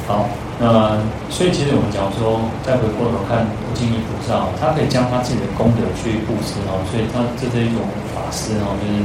[0.07, 0.27] 好，
[0.59, 0.98] 那
[1.31, 8.98] 所以其实我们讲说，再回过头看不净意菩萨，他可以将他自己的功德去布施哦，所以他这是一种法师哦，就是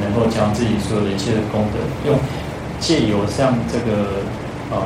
[0.00, 1.76] 能够将自己所有的一切的功德
[2.08, 2.16] 用。
[2.80, 4.22] 借由像这个
[4.70, 4.78] 呃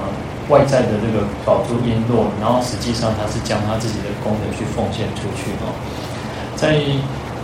[0.48, 5.72] 外在的这个宝珠璎珞，然后实际上他是将他自己的功德去奉献出去哦。
[6.56, 6.80] 在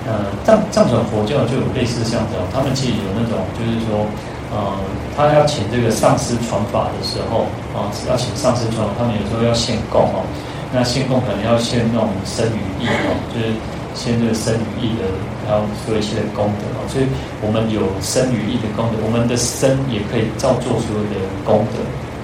[0.07, 4.07] 呃藏藏传佛教就有类似像这样，他们其实有那种就是说，
[4.51, 4.77] 呃
[5.17, 10.25] 他要请这个上师传法的时候啊，要请上师传，他们有时候要献供哦。
[10.73, 13.53] 那献供可能要献那种生与意哦，就是。
[13.95, 15.05] 先这个身语意的，
[15.49, 17.07] 然后做一些的功德啊，所以
[17.41, 21.81] 我们有身语意的功德，我们的身也可以造作所有的功德，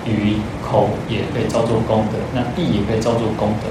[0.09, 3.69] 语口也可以造作功德，那意也可以造作功德。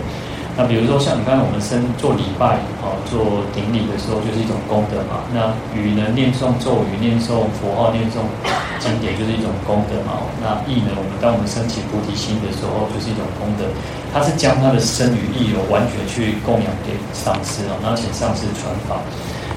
[0.56, 5.26] 那比如说像你刚才我们身做礼拜啊，做顶礼的时候就是一种功德嘛。
[5.34, 8.22] 那语呢，念诵咒语、念诵佛号、念诵
[8.84, 10.28] 经典就是一种功德嘛。
[10.44, 13.64] 那意呢，我们当我们升起菩提心的时候就是一种功德。
[14.12, 19.00] 他是将他的身与意有完全去供养给上师哦，然后请上师传法。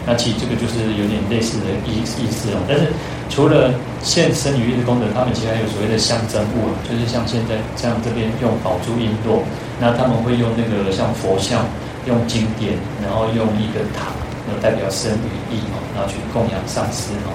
[0.07, 2.63] 那其实这个就是有点类似的意意思哦。
[2.71, 2.89] 但是
[3.29, 9.43] 除了现身语意的功德，他们其实还有所谓的象征物，就是像现在像这边用宝珠瓔珞，
[9.83, 11.67] 那他们会用那个像佛像，
[12.07, 14.15] 用经典，然后用一个塔，
[14.49, 17.35] 那代表身与意哦，然后去供养上师哦。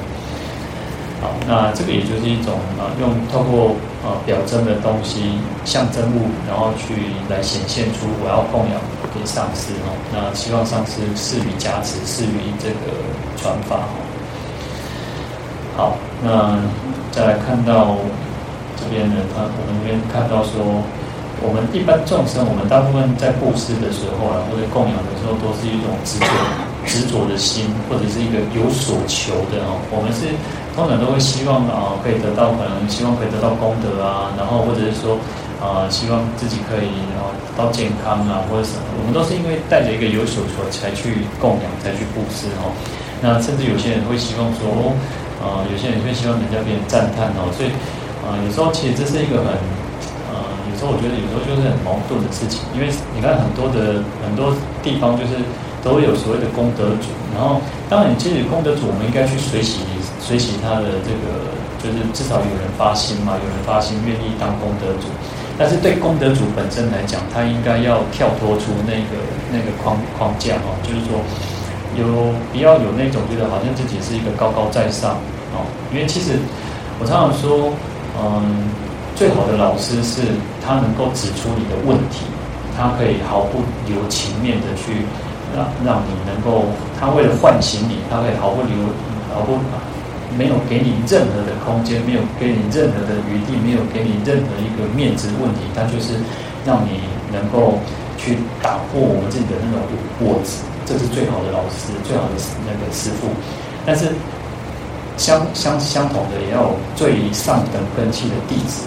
[1.22, 8.82] 好，那这个也就是一种啊，用透过啊表征的东西、象征物，然后去来显现出我要供养
[9.14, 9.94] 给上师哦。
[10.12, 12.90] 那希望上师赐予加持，赐予这个
[13.38, 14.02] 传法哦。
[15.78, 16.58] 好，那
[17.12, 17.98] 再来看到
[18.82, 20.82] 这边呢，他我们这边看到说，
[21.46, 26.26] 我们一般众生，我们大部分在布施的时候啊，或者供养的时候，都是一种执着、
[26.90, 29.78] 执着的心，或者是一个有所求的哦。
[29.94, 30.34] 我们是。
[30.76, 35.20] 通常都会希望啊，可以得到可能希望可以得到功德啊，然后或者是说
[35.60, 36.88] 啊，希望自己可以
[37.20, 38.84] 啊得到健康啊，或者什么。
[38.96, 42.72] 我们都是因为带着一个有所求才去供养，才去布施哦。
[43.20, 44.96] 那甚至有些人会希望说，
[45.44, 47.52] 啊，有些人会希望人家给人赞叹哦。
[47.52, 47.70] 所以
[48.24, 49.52] 啊，有时候其实这是一个很
[50.32, 55.36] 啊，有时候我觉得有时候就是很矛盾的事情，因为你看很多的很多地方就是
[55.84, 57.60] 都有所谓的功德主，然后
[57.92, 59.84] 当然你其实功德主我们应该去随喜。
[60.22, 61.50] 随喜他的这个
[61.82, 65.10] 就是至少有人发心嘛，有人发心愿意当功德主。
[65.58, 69.18] 但是对功德主本身来讲，他应该要跳脱出那个
[69.52, 71.20] 那个框框架哦，就是说
[71.98, 75.18] 有不要有那种觉得好像自己是一个高高在上
[75.54, 75.66] 哦。
[75.92, 76.38] 因为其实
[77.00, 77.74] 我常常说，
[78.18, 78.70] 嗯，
[79.16, 80.22] 最好的老师是
[80.66, 82.26] 他能够指出你的问题，
[82.78, 85.06] 他可以毫不留情面的去
[85.58, 86.66] 让让你能够，
[86.98, 88.78] 他为了唤醒你，他可以毫不留
[89.34, 89.58] 毫不。
[90.38, 96.16] 没有给你任何的空间，没有给你任何的余地，没有给你任何一个面子问题，他就是
[96.66, 97.80] 让你能够
[98.18, 99.82] 去打破我们自己的那种
[100.22, 102.34] 窝子，这是最好的老师，最好的
[102.66, 103.28] 那个师傅。
[103.86, 104.10] 但是
[105.18, 108.86] 相相相同的，也要最上等根器的弟子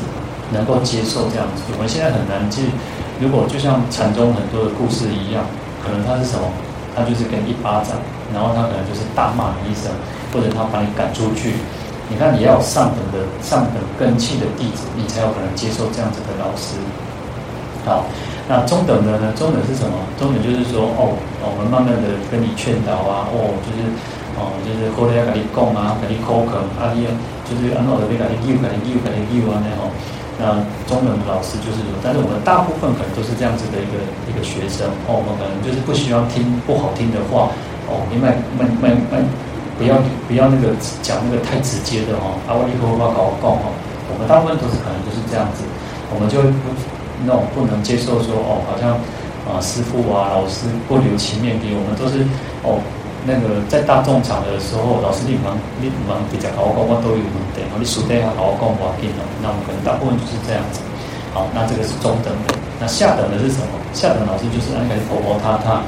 [0.52, 1.62] 能够接受这样子。
[1.74, 2.62] 我们现在很难去，
[3.20, 5.44] 如果就像禅宗很多的故事一样，
[5.84, 6.46] 可能他是什么？
[6.96, 7.98] 他就是给你一巴掌，
[8.32, 9.90] 然后他可能就是大骂你一声。
[10.34, 11.54] 或者他把你赶出去，
[12.10, 16.74] 你看你要有上等的上等根器的弟子，你才有可能接受这样子的老师。
[17.86, 18.02] 好，
[18.48, 19.32] 那中等的呢？
[19.36, 19.94] 中等是什么？
[20.18, 23.86] 中等就是说，哦，我们慢慢的跟你劝导啊，哦，就是
[24.34, 27.06] 哦，就是后来要跟你讲啊，跟你口渴，啊，你
[27.46, 29.86] 就是安怎的被跟你救，跟你救，跟你救啊那种。
[30.34, 30.50] 那
[30.90, 37.52] 中等的老师就是说，但是我们大部分可能都是这样子的一个一个学生，哦，我们可能就是不希望听不好听的话，
[37.86, 39.20] 哦，你卖卖卖卖。
[39.76, 40.70] 不要不要那个
[41.02, 43.74] 讲那个太直接的哈，啊，我以后我搞搞哈，
[44.06, 45.66] 我们大部分都是可能就是这样子，
[46.14, 46.70] 我们就会不
[47.26, 48.94] 那种不能接受说哦，好像
[49.50, 52.22] 啊师傅啊老师不留情面给我们，都是
[52.62, 52.78] 哦
[53.26, 60.78] 那个在大众场的时候，老师你忙你忙比较搞搞，我都有问题，你书呆下搞搞我给你，那我们可能大部分就是这样子。
[61.34, 63.74] 好，那这个是中等的，那下等的是什么？
[63.90, 65.82] 下等老师就是那个婆婆他他，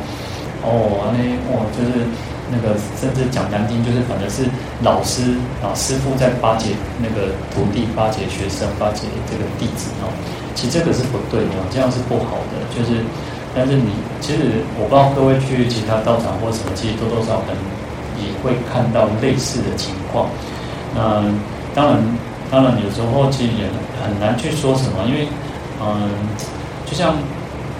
[0.66, 1.22] 哦，那
[1.54, 2.02] 哦就是。
[2.50, 4.46] 那个甚至讲难听，就是反正是
[4.82, 6.70] 老师啊，师傅在巴结
[7.02, 10.06] 那个徒弟，巴结学生，巴结这个弟子哦。
[10.54, 12.62] 其实这个是不对的，这样是不好的。
[12.70, 13.02] 就是，
[13.54, 17.58] 但是你其实我不知道各位去其他道场或什么，其实多多少少可能
[18.22, 20.28] 也会看到类似的情况。
[20.94, 21.24] 那
[21.74, 21.98] 当然，
[22.50, 23.66] 当然有时候其实也
[24.00, 25.26] 很难去说什么，因为
[25.82, 26.08] 嗯，
[26.86, 27.14] 就像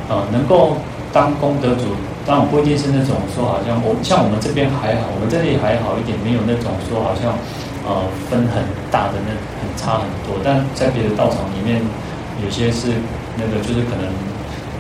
[0.09, 0.77] 呃，能够
[1.13, 1.95] 当功德主。
[2.27, 7.31] 当然不一定是那种说好像我像我们这边还好，我们这里还好一点，没有那种说好像
[7.87, 9.31] 呃分很大的那
[9.63, 10.35] 很差很多。
[10.43, 11.79] 但在别的道场里面，
[12.43, 12.99] 有些是
[13.39, 14.11] 那个就是可能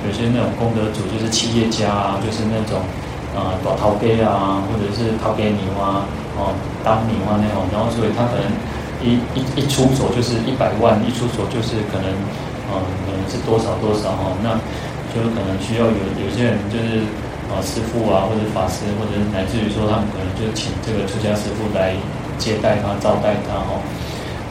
[0.02, 2.82] 有些那种功德主就是企业家啊，就是那种
[3.30, 6.02] 啊搞陶给啊，或者是陶给牛啊，
[6.34, 6.50] 哦
[6.82, 8.50] 当牛啊那种，然后所以他可能
[8.98, 12.10] 一一一出手就是一百万，一出手就是可能
[12.74, 14.58] 嗯可能是多少多少哈，那
[15.14, 17.06] 就可能需要有有些人就是。
[17.46, 21.94] 啊，师傅啊，或者法师，或者乃至于说他们可能就请这个出家师傅来
[22.38, 23.78] 接待他、招待他哈。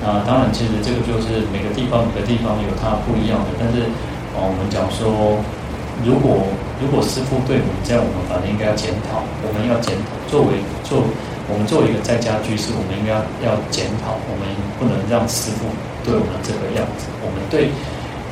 [0.01, 3.55] 那当然，其实这个就是每个地方、每个地方有它不一样的。
[3.59, 3.87] 但是，
[4.35, 5.39] 啊，我们讲说，
[6.03, 6.43] 如果
[6.79, 10.15] 如果师傅对我们这样，我们反正应该要检讨，我们要检讨。
[10.27, 11.03] 作为做
[11.47, 13.11] 我们作为一个在家居士，我们应该
[13.43, 14.43] 要要检讨，我们
[14.77, 15.65] 不能让师傅
[16.03, 17.07] 对我们这个样子。
[17.23, 17.71] 我们对。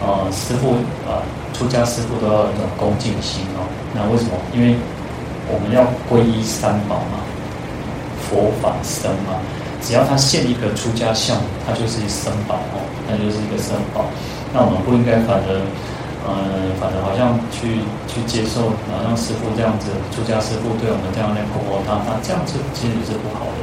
[0.04, 0.76] 啊，师傅
[1.08, 3.64] 啊，出家师傅都要有一种恭敬心哦。
[3.96, 4.36] 那为什么？
[4.54, 4.76] 因为
[5.48, 7.24] 我们要皈依三宝嘛，
[8.28, 9.40] 佛法僧嘛。
[9.80, 11.36] 只要他现一个出家相，
[11.68, 14.06] 他就是一僧宝哦，那就是一个僧宝。
[14.54, 15.50] 那我们不应该反而，
[16.24, 23.60] 嗯，反而好像去去接受，好像师傅这样子，出家师傅对我们这样来婆婆他他这样子其实是不好的。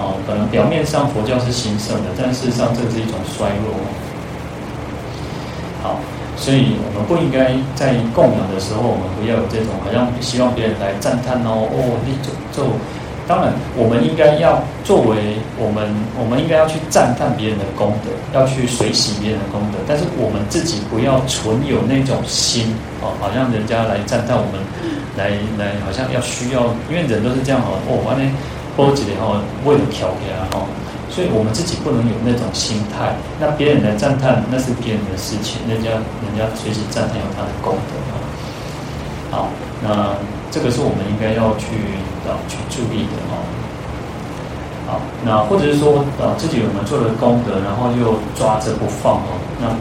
[0.00, 3.76] 哦，可能表面上佛教是兴盛的，但事实上这是一种衰落。
[5.86, 5.94] 好，
[6.36, 12.74] 所以我们不应该在供养的时候，我们不要有这种好像希望别人来赞叹哦哦，你做做。
[13.28, 15.86] 当然，我们应该要作为我们，
[16.18, 19.78] 我们应该要去赞叹别人的功德，要去随喜别人的功德。
[19.86, 24.58] 但是我们自己不要存有那种心哦，好像人家来赞叹我们，
[25.16, 28.22] 来来好像要需要，因为人都是这样哦，哦，完了，
[28.74, 30.66] 波及的话为了调给他哦。
[31.16, 35.88] 所以我们自己不能有那种心态，那别人来赞叹那是别人的事情，人家
[36.20, 38.20] 人家随时赞叹有他的功德啊。
[39.32, 39.48] 好，
[39.80, 40.12] 那
[40.52, 41.72] 这个是我们应该要去
[42.28, 43.40] 啊去注意的哦。
[44.84, 49.72] 好，那或者是说啊自己有没有做了功德，然后又抓着不放哦，那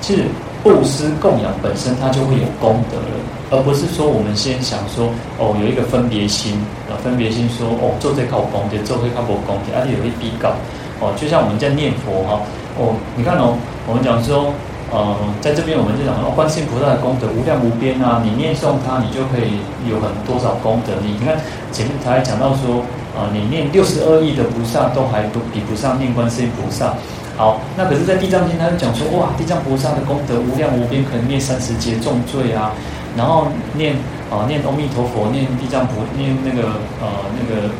[0.00, 0.24] 其实
[0.64, 3.14] 布施供养本身它就会有功德了，
[3.52, 6.56] 而不是说我们先想说哦有一个分别心
[6.88, 10.56] 啊，分别心说哦做这靠功德，做这靠不功德，而且有一比较。
[11.00, 12.40] 哦，就像我们在念佛哈，
[12.76, 14.52] 哦，你看哦，我们讲说
[14.90, 20.94] 呃，在这边我们就讲哦，观世音菩萨的功德无量无边啊，你念诵它，你就可以有很多少功德。
[21.04, 21.36] 你看
[21.70, 22.82] 前面他还讲到说，
[23.12, 26.94] 啊、你念六十二亿的菩萨都还都比不上念观世音菩萨。
[27.36, 32.72] 好，那可是，在地藏经他就讲说，哇，地藏菩萨的功德无量无边，可能念三十劫重罪啊，
[33.16, 33.94] 然后念
[34.28, 36.68] 啊、念阿弥陀佛，念地藏菩，念那个
[37.00, 37.06] 呃
[37.38, 37.70] 那个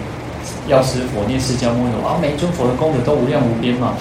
[0.66, 3.94] 药师佛，念释迦牟尼佛啊，每一尊佛的功德都无量无边嘛，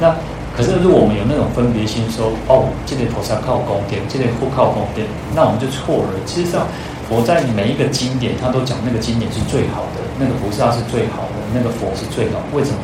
[0.00, 0.14] 那。
[0.56, 5.02] 可是，如果我们有那种分别心说，哦，这个菩萨靠功德，这个不靠功德，
[5.34, 6.14] 那我们就错了。
[6.30, 6.62] 其实上，
[7.10, 12.46] 佛在每一个经典，他都讲那个经典是最好的，那个菩萨是最好的，那个佛是最好的。
[12.54, 12.78] 为什么？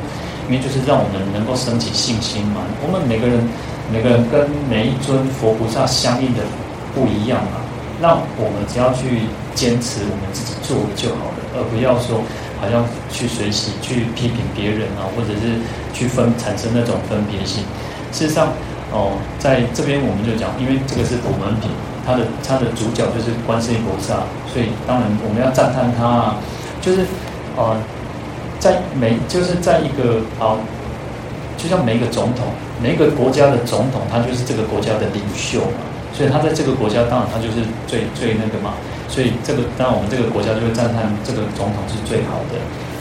[0.51, 2.67] 因为就是让我们能够升起信心嘛。
[2.83, 3.39] 我们每个人，
[3.87, 6.43] 每个人跟每一尊佛菩萨相应的
[6.91, 7.63] 不一样嘛。
[8.03, 12.19] 那我们只要去坚持我们自己做的就好了，而不要说。
[12.61, 15.57] 好像去学习、去批评别人啊，或者是
[15.93, 17.65] 去分产生那种分别心。
[18.13, 18.49] 事实上，
[18.93, 21.71] 哦，在这边我们就讲，因为这个是普门品，
[22.05, 26.37] 它的它的主角就是观世音菩萨，所以当然我们要赞叹他啊。
[26.83, 27.05] 就是
[27.57, 27.77] 呃，
[28.59, 30.57] 在每就是在一个啊，
[31.57, 32.49] 就像每一个总统，
[32.83, 35.81] 每一个国家的总统，他就是这个国家的领袖嘛，
[36.13, 38.75] 所以他在这个国家，当然他就是最最那个嘛。
[39.11, 42.55] 所以这个当然，我们这个国家就会赞叹这个总统是最好的。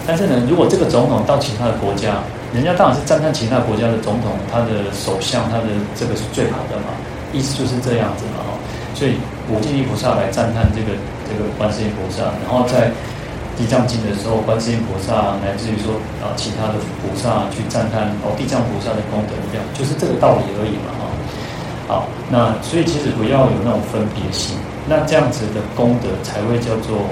[0.09, 2.17] 但是呢，如果这个总统到其他的国家，
[2.49, 6.97] 人家当然是赞叹其他国家的总统，他的首相，他的这个是最好的嘛。
[7.31, 8.57] 意思就是这样子嘛，哈。
[8.97, 9.21] 所以
[9.53, 10.97] 五境力菩萨来赞叹这个
[11.29, 12.89] 这个观世音菩萨，然后在
[13.53, 15.93] 地藏经的时候，观世音菩萨乃至于说
[16.25, 21.05] 啊其他的菩萨去赞叹哦地藏菩萨的功德一样，就是这个道理而已嘛，哈。
[21.85, 24.57] 好，那所以其实不要有那种分别心。
[24.89, 27.05] 那这样子的功德才会叫做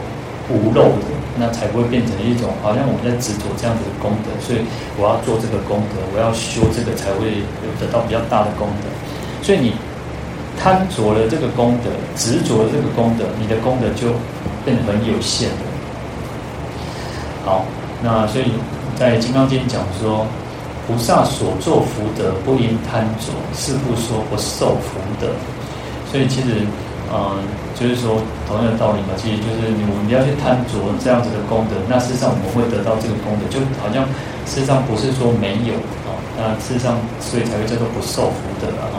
[0.50, 4.66] 无漏的，那才不会变成一种好像我们在执着这样子的功德，所以
[4.98, 8.90] 我要做这个功德，我要修这个才会有得到比较大的功德。
[9.46, 9.74] 所以你
[10.58, 14.10] 贪着了这个功德，执着了这个功德，你的功德就
[14.66, 15.66] 变得很有限了。
[17.46, 17.64] 好，
[18.02, 18.46] 那所以
[18.98, 20.26] 在《金刚经》讲说，
[20.88, 25.30] 菩萨所作福德不应贪着，是故说不受福德。
[26.10, 26.66] 所以其实。
[27.10, 27.40] 嗯，
[27.78, 28.18] 就是说
[28.50, 34.02] 同样的道理嘛，其实就是你我们不要去贪着这样子的功德，那事实上我们会得到这个功德，就好像
[34.50, 35.78] 事实上不是说没有
[36.10, 38.98] 啊，那事实上所以才会叫做不受福德了哈。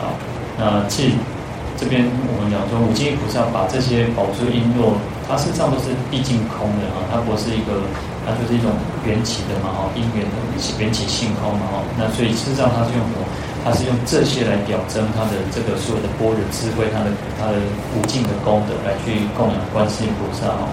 [0.00, 0.16] 好，
[0.56, 1.20] 那其实
[1.76, 4.96] 这边我们讲说，五经菩萨把这些宝珠璎珞，
[5.28, 7.84] 它事实上都是毕竟空的啊，它不是一个，
[8.24, 8.72] 它就是一种
[9.04, 10.34] 缘起的嘛哈，因缘的
[10.80, 13.28] 缘起性空嘛哈，那所以事实上它是用什么？
[13.64, 17.58] 他是用这些来表征他的这个所有的般若智慧，他的他的
[17.94, 20.66] 无尽的功德来去供养观世音菩萨哦。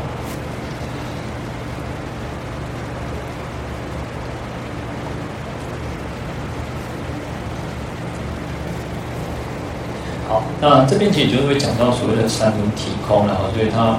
[10.28, 13.98] 好，那这边其实就是会讲到所谓的三轮体空了哈，所以他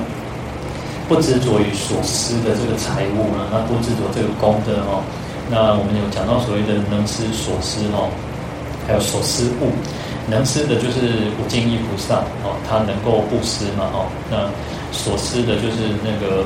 [1.09, 5.03] 不执着于所思的这个财物呢，他不执着这个功德哦。
[5.49, 8.11] 那我们有讲到所谓的能施所思哦。
[8.91, 9.71] 还有所施物，
[10.27, 14.11] 能施的就是五境力菩萨哦，他能够布施嘛哦。
[14.27, 14.51] 那
[14.91, 16.43] 所施的就是那个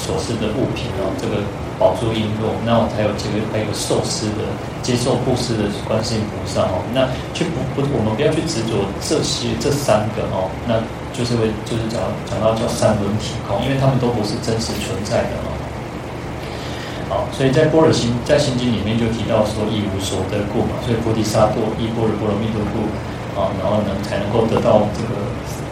[0.00, 1.44] 所施的物品哦，这个
[1.76, 2.48] 宝珠璎珞。
[2.64, 4.48] 那还有这个还有受施的，
[4.80, 6.80] 接受布施的观世音菩萨哦。
[6.96, 7.04] 那
[7.36, 10.80] 去不不，我们不要去执着这些这三个哦，那
[11.12, 15.52] 就是会就是讲讲到叫三轮体空，因为他们都不是真实存在的哦。
[17.14, 22.90] 好，所以在波若心在心经里面就提到说，一无所得故嘛，所以菩提萨埵依般若波罗蜜多故
[23.38, 25.22] 啊，然后呢才能够得到这个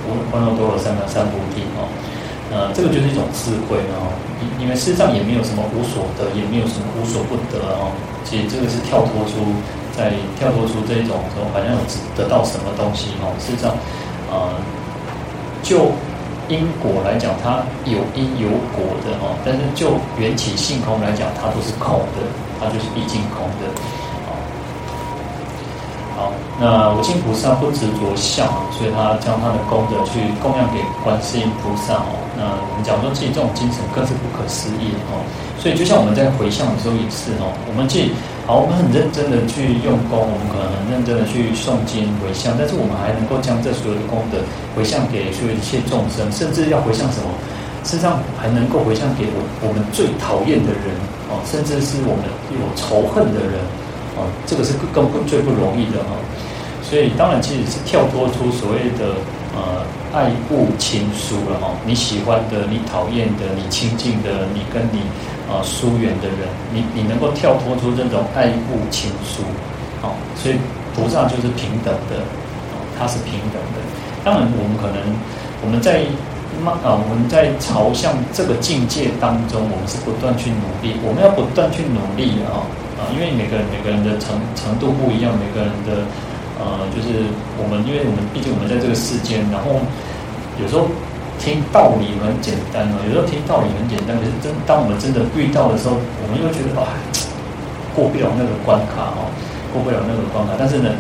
[0.06, 1.82] 无般若多罗三藐三菩提啊，
[2.54, 4.06] 呃，这个就是一种智慧啊，
[4.38, 7.90] 因因为事实上也没有什么无所得，也没有什么无所不得啊，
[8.22, 9.42] 其实这个是跳脱出
[9.98, 11.82] 在跳脱出这一种说好像有
[12.14, 13.74] 得到什么东西哦，事实上
[14.30, 14.54] 啊，
[15.60, 15.90] 就。
[16.52, 22.20] 因果来讲，它有因有果的哈，但是就缘起性空来讲，它都是空的，
[22.60, 23.72] 它就是毕竟空的。
[26.14, 26.30] 好，
[26.60, 32.12] 那五境菩萨不执着相，所以他将他的功德去供养给观世音菩萨哦。
[32.42, 35.22] 呃我们讲说，自己这种精神更是不可思议哦。
[35.62, 38.10] 所以就像我们在回向的时候也是哦，我们既
[38.42, 44.42] 好，我们很认真的去用功，我们可能很认真的去诵经回向，但是我们还能够将这所有的功德
[44.74, 47.30] 回向给所有一切众生，甚至要回向什么？
[47.86, 50.90] 事实上还能够回向给我我们最讨厌的人
[51.30, 53.62] 哦，甚至是我们有仇恨的人
[54.18, 56.18] 哦，这个是更不最不容易的哦。
[56.82, 59.14] 所以当然其实是跳脱出所谓的
[59.54, 65.00] 呃爱恶亲疏了哈，你喜欢的、你讨厌的、你亲近的、你跟你。
[65.50, 69.42] 啊，疏远的人，你你能够跳脱出这种爱恶情疏，
[70.00, 70.54] 好，所以
[70.94, 72.24] 菩萨就是平等的，
[72.96, 73.78] 他是平等的。
[74.24, 75.02] 当然，我们可能
[75.60, 76.06] 我们在
[76.64, 82.64] 啊，我们在朝向这个境界当中，我们是不断去努力，我们要不断去努力啊
[82.96, 86.06] 啊，因为每个人每个人的程程度不一样，每个人的
[86.62, 87.26] 呃，就是
[87.58, 89.82] 我们，因为我们毕竟我们在这个世间，然后
[90.62, 90.86] 有时候。
[91.40, 96.86] 听道理很简单哦，有时候听道理很简单，可是真当我们真的遇到的时候，我们又觉得啊，
[97.96, 99.26] 过不了那个关卡哦，
[99.74, 100.54] 过不了那个关卡。
[100.54, 100.94] 但是呢，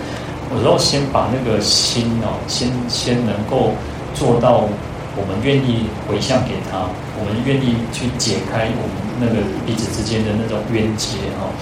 [0.50, 3.70] 有时候先把那个心哦，先先能够
[4.18, 4.66] 做到，
[5.14, 11.54] 我们愿意回向给他，我们愿意去解开我们那个彼此之间的那种冤结哦。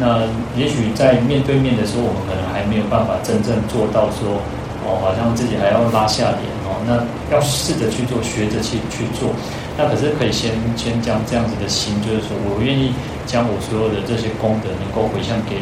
[0.00, 0.24] 那
[0.56, 4.40] 也许在面对面的时候，我们可能还没有办法真正做到说。
[4.80, 6.96] 哦，好像自己还要拉下脸哦，那
[7.28, 9.28] 要试着去做，学着去去做。
[9.76, 12.88] 那可是可以先先将这样子的心，就是说我愿意
[13.28, 15.60] 将我所有的这些功德能够回向给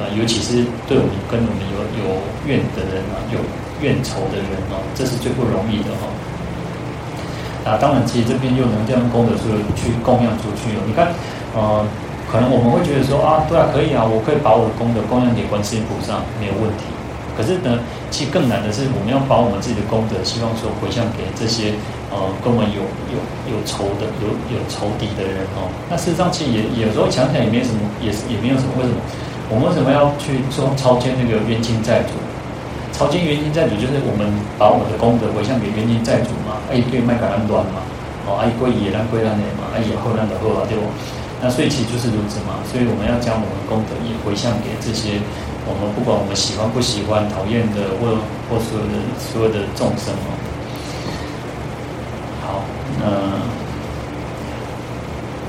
[0.00, 2.16] 呃，尤其是对我们跟我们有有
[2.48, 3.36] 怨的人啊，有
[3.84, 6.08] 怨仇的人哦，这是最不容易的哈。
[7.68, 10.80] 啊，当然，其实这边又能将功德所有去供养出去哦。
[10.88, 11.12] 你看，
[11.52, 11.84] 呃，
[12.34, 16.90] 可能我们会觉得说啊，对啊，可以啊，我可以把我的功德供养给观世音菩萨，没有问题。
[17.38, 17.78] 可是呢，
[18.10, 21.78] 其实更难的是，我们要把我们自己的功德，希望说回向给这些
[22.10, 22.82] 呃跟我们有
[23.14, 23.22] 有
[23.54, 25.70] 有仇的、有有仇敌的人哦。
[25.86, 28.74] 那事实上，其实也有时候想想也没什么，也是也没有什么。
[28.78, 28.98] 为什么？
[29.46, 32.18] 我们为什么要去说超荐那个冤亲债主？
[32.90, 34.26] 超荐冤亲债主就是我们
[34.58, 36.58] 把我们的功德回向给冤亲债主嘛。
[36.66, 37.78] 哎，对，麦稈兰端嘛，
[38.26, 40.90] 哦，哎，归也兰归兰的嘛，哎，也后兰的后啊，对不？
[41.44, 42.64] 那所以其实就是如此嘛。
[42.64, 45.20] 所以我们要将我们功德也回向给这些。
[45.66, 48.20] 我们不管我们喜欢不喜欢、讨厌的或
[48.52, 50.28] 或所有的所有的众生哦，
[52.44, 52.60] 好，
[53.00, 53.08] 那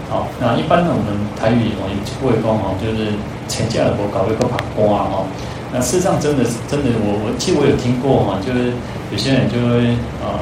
[0.08, 3.12] 好，那一般呢，我们台语哦也不会讲哦，就是
[3.50, 5.28] 请假了我搞一个旁观哦。
[5.74, 8.72] 那事实上真的是真的，我我其实我有听过哈，就是
[9.12, 10.40] 有些人就会啊，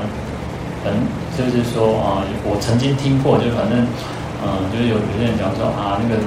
[0.85, 3.87] 嗯，就是说啊，我曾经听过，就反正
[4.43, 6.21] 嗯，就是有有些人讲说啊那个。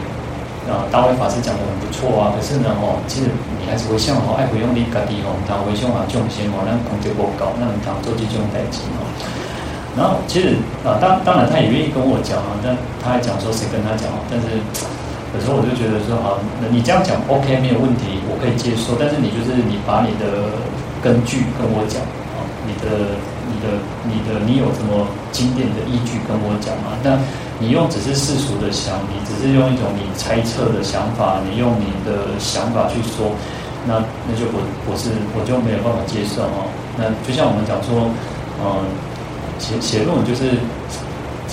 [0.67, 9.07] 啊，大卫法师讲的很不错啊，可是呢，哦，其实你还是回向哦，爱不用力家己哦，当回向啊，众生哦，那功德不高，那当做这种代志哦。
[9.95, 20.51] 然后其实啊，当当然他也愿意跟我讲啊，但他还讲说谁跟他讲，但是有时候我就觉得说，好，你这样讲 OK 没有问题，我可以接受，但是你就是你把你的
[20.99, 22.03] 根据跟我讲
[22.35, 23.15] 啊，你的
[23.47, 26.99] 你的你的你有什么经典的依据跟我讲啊？
[27.07, 27.15] 那。
[27.59, 33.33] 你用只是世俗的想，你只是用一种你猜测的想法，你用你的想法去说，
[33.89, 33.97] 那
[34.29, 36.69] 那就不不是，我就没有办法接受哦。
[37.01, 38.13] 那就像我们讲说，
[38.61, 38.85] 嗯，
[39.59, 40.61] 写写论文就是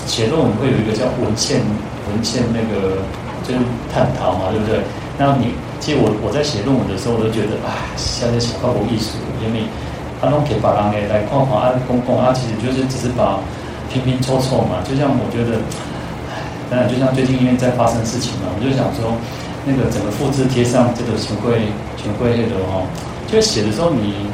[0.05, 1.63] 写论文会有一个叫文献
[2.11, 2.99] 文献那个
[3.47, 4.83] 就是探讨嘛，对不对？
[5.17, 9.63] 那你其实我我在写论文的时候，我都觉得啊，现在写考古艺术，因为
[10.19, 13.39] 他们可以把人给来看看啊，公共啊，其实就是只是把
[13.87, 15.63] 拼拼凑凑嘛，就像我觉得。
[16.73, 19.13] 当然，就像最近因为在发生事情嘛，我就想说，
[19.63, 21.69] 那个整个复制贴上这个权贵
[22.01, 22.89] 权贵那个哦，
[23.29, 24.25] 就写的时候你，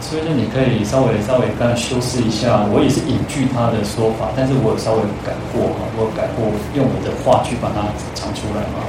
[0.00, 7.84] 所以说你可以稍微稍微刚修饰一下，我也是引据他的说法，但是我有稍微改过哈，我改过用我的话去把它
[8.16, 8.80] 讲出来嘛。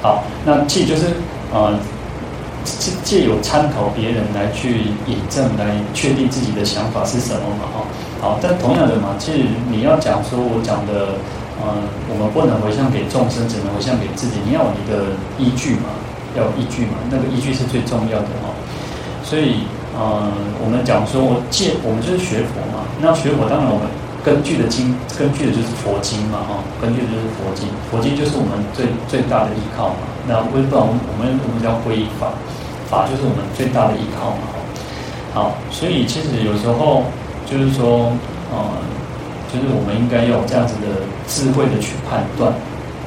[0.00, 1.10] 好，那其实就是
[1.50, 1.74] 呃，
[2.62, 7.82] 借借有参考别人来去引证，来确定自己的想法是什么嘛哈。
[8.22, 11.18] 好，但同样的嘛，其实你要讲说我讲的。
[11.58, 14.38] 嗯，我们不能回向给众生，只能回向给自己。
[14.46, 15.10] 你要有你的
[15.42, 15.90] 依据嘛，
[16.38, 18.54] 要有依据嘛，那个依据是最重要的哦。
[19.26, 19.66] 所以，
[19.98, 20.30] 呃，
[20.62, 22.86] 我们讲说，我借我们就是学佛嘛。
[23.02, 23.90] 那学佛当然我们
[24.22, 27.66] 根据的经，根据的就是佛经嘛，哈，根据的就是佛经。
[27.90, 30.06] 佛经就是我们最最大的依靠嘛。
[30.30, 32.30] 那不然我们我们我们叫皈依法，
[32.86, 34.46] 法就是我们最大的依靠嘛。
[35.34, 37.02] 好，所以其实有时候
[37.50, 38.14] 就是说，
[38.54, 38.96] 嗯。
[39.52, 42.52] 就是我们应该要有这样子的智慧的去判断，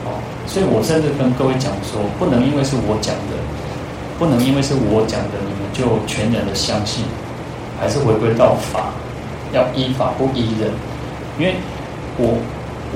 [0.06, 0.18] 哦，
[0.48, 3.38] 所以我甚至跟各位讲说，不能因为是我讲的，
[4.18, 7.06] 不能因为是我讲的，你们就全然的相信，
[7.80, 8.90] 还是回归到法，
[9.54, 10.74] 要依法不依人，
[11.38, 11.56] 因为
[12.18, 12.38] 我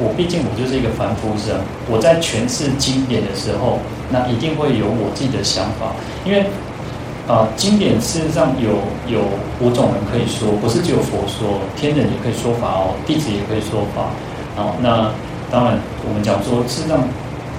[0.02, 1.56] 我毕竟我就是一个凡夫生，
[1.90, 3.78] 我在诠释经典的时候，
[4.10, 5.94] 那一定会有我自己的想法，
[6.26, 6.46] 因为。
[7.28, 8.70] 啊，经典事实上有
[9.08, 9.22] 有
[9.60, 14.14] 五种人可以说，不是只有佛说，天人也可以说法哦，弟子也可以说法。
[14.56, 15.10] 好，那
[15.50, 17.02] 当然我们讲说，事实上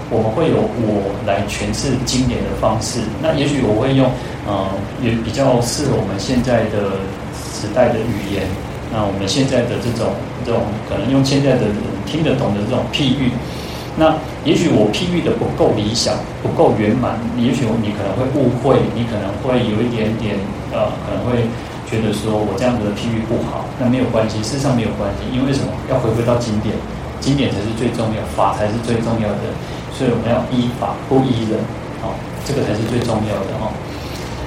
[0.08, 3.00] 我们会有我来诠释经典的方式。
[3.20, 4.06] 那也许我会用，
[4.46, 4.70] 呃，
[5.02, 7.02] 也比较适合我们现在的
[7.34, 8.46] 时代的语言。
[8.94, 10.14] 那我们现在的这种
[10.46, 11.66] 这种可能用现在的
[12.06, 13.32] 听得懂的这种譬喻，
[13.98, 14.12] 那
[14.44, 16.12] 也许我譬喻的不够理想，
[16.44, 20.36] 不够圆满，也许你可能会误会，你可能会有一点点
[20.68, 21.48] 呃，可能会
[21.88, 23.64] 觉得说我这样子的譬喻不好。
[23.80, 25.72] 那没有关系，事实上没有关系，因为什么？
[25.88, 26.76] 要回归到经典，
[27.24, 29.48] 经典才是最重要，法才是最重要的。
[29.96, 31.56] 所以我们要依法不依人，
[32.04, 32.12] 好，
[32.44, 33.72] 这个才是最重要的哈。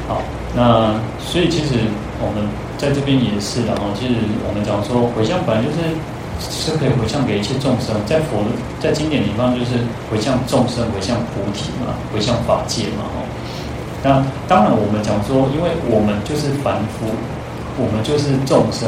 [0.06, 0.22] 好，
[0.54, 1.89] 那所以其实
[2.22, 2.45] 我们
[2.78, 3.89] 在这边也是的哈。
[3.97, 4.14] 其实
[4.45, 5.97] 我们讲说回向本来就是。
[6.40, 8.44] 是可以回向给一切众生，在佛
[8.80, 9.72] 在经典里方就是
[10.10, 13.20] 回向众生，回向菩提嘛，回向法界嘛，哈。
[14.02, 17.12] 那当然，我们讲说，因为我们就是凡夫，
[17.76, 18.88] 我们就是众生，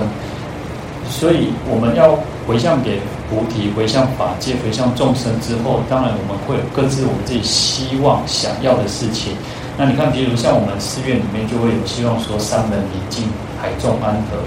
[1.09, 9.35] 所以我们要回向给菩提，回向法界，回向众生之后，当然我们会有各自我们自己希望想要的事情。
[9.77, 13.27] 那你看，比如像我们寺院里面就会有希望说，三门宁静，
[13.59, 14.39] 海众安和，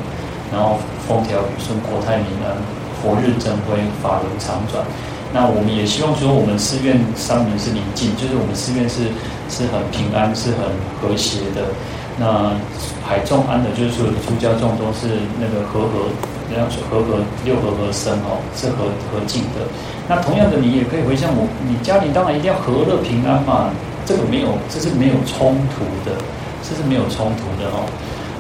[0.51, 2.57] 然后风调雨顺，国泰民安。
[3.05, 4.81] 佛日增辉，法轮常转。
[5.29, 9.13] 那我们也希望说，我们寺院三门是宁静，就是我们寺院是
[9.53, 10.65] 是很平安，是很
[10.97, 11.69] 和谐的。
[12.17, 12.57] 那
[13.05, 16.09] 海众安的，就是所有的出家众都是那个和和，
[16.49, 19.69] 人家说和和六和合生哦，是和和静的。
[20.09, 23.69] 那同样的，你也可以回向我，你家里当然一定要和乐平安嘛，
[24.07, 26.17] 这个没有，这是没有冲突的，
[26.63, 27.85] 这是没有冲突的哦，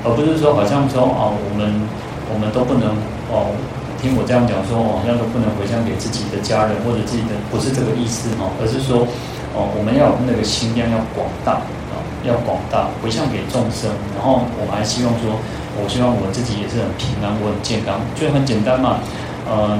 [0.06, 1.74] 而不是说好像说啊，我们
[2.32, 2.94] 我们都不能
[3.34, 3.50] 哦。
[4.04, 9.08] 听我这样讲说，好像都不能回向给自己的家人或者自己的，不是这个意思哈，而是说，
[9.56, 15.40] 哦，我们要那个心量要广大啊，要广大回向给众生，然后我还希望说，
[15.80, 19.00] 我希望我自己也是很平安，我很健康，就很简单嘛，
[19.48, 19.72] 呃，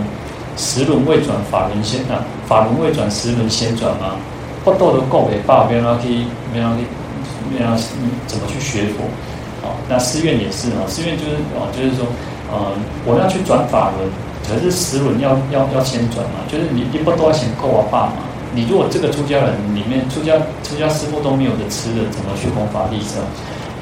[0.56, 4.16] 十轮未转法轮先啊，法轮未转十轮先转嘛，
[4.64, 6.88] 不多的够给爸，别让去，别让去，
[7.52, 7.76] 别让
[8.24, 9.04] 怎么去学佛，
[9.60, 12.08] 啊，那寺院也是啊，寺院就是哦，就是说。
[12.54, 12.70] 呃，
[13.04, 14.06] 我要去转法轮，
[14.46, 18.22] 可是十轮要要要先转嘛，就是你你不都要先够啊爸嘛？
[18.54, 23.18] 你如果这个出家人里面出家出家师父都没有的吃的，怎么去弘法利生？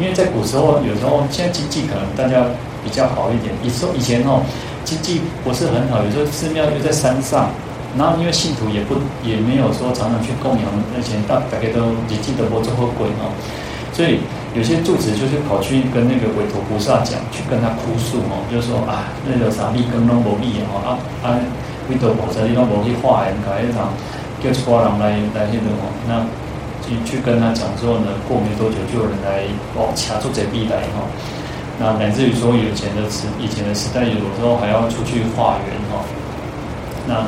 [0.00, 2.48] 因为在古时候，有时候现在经济可能大家
[2.82, 4.40] 比较好一点，以说以前哦
[4.82, 7.50] 经济不是很好，有时候寺庙又在山上，
[7.98, 10.64] 然后因为信徒也不也没有说常常去供养
[10.96, 13.28] 那些大大概都你记得不这么贵哦，
[13.92, 14.20] 所以。
[14.54, 21.40] 有些住持就是跑去跟那个韦陀菩萨讲，去跟他哭诉哦，就是说啊，那个啥利根拢无利哦，啊啊，
[21.88, 23.88] 韦陀菩萨你拢无去化缘，搞一场
[24.44, 26.20] 叫一挂人来来那个哦，那
[26.84, 31.00] 去去跟他讲之后呢，过没多久就有人来哦，掐住这币来哈，
[31.80, 36.04] 那乃至于说以前的时以前的时代，有时候还要出去化缘哈，
[37.08, 37.24] 那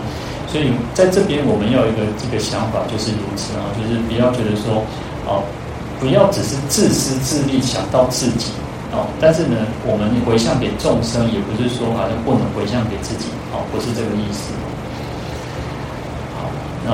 [0.52, 4.84] 所以在这边我们要有一个这个想法就是如此啊，就是不要觉得说
[5.24, 5.40] 哦。
[6.04, 8.52] 不要只是自私自利，想到自己
[8.92, 9.08] 哦。
[9.18, 9.56] 但是呢，
[9.88, 14.52] 我们回向给众生，也不是说好像不能回向给自己哦，不是这个意思。
[16.36, 16.44] 好，
[16.84, 16.92] 那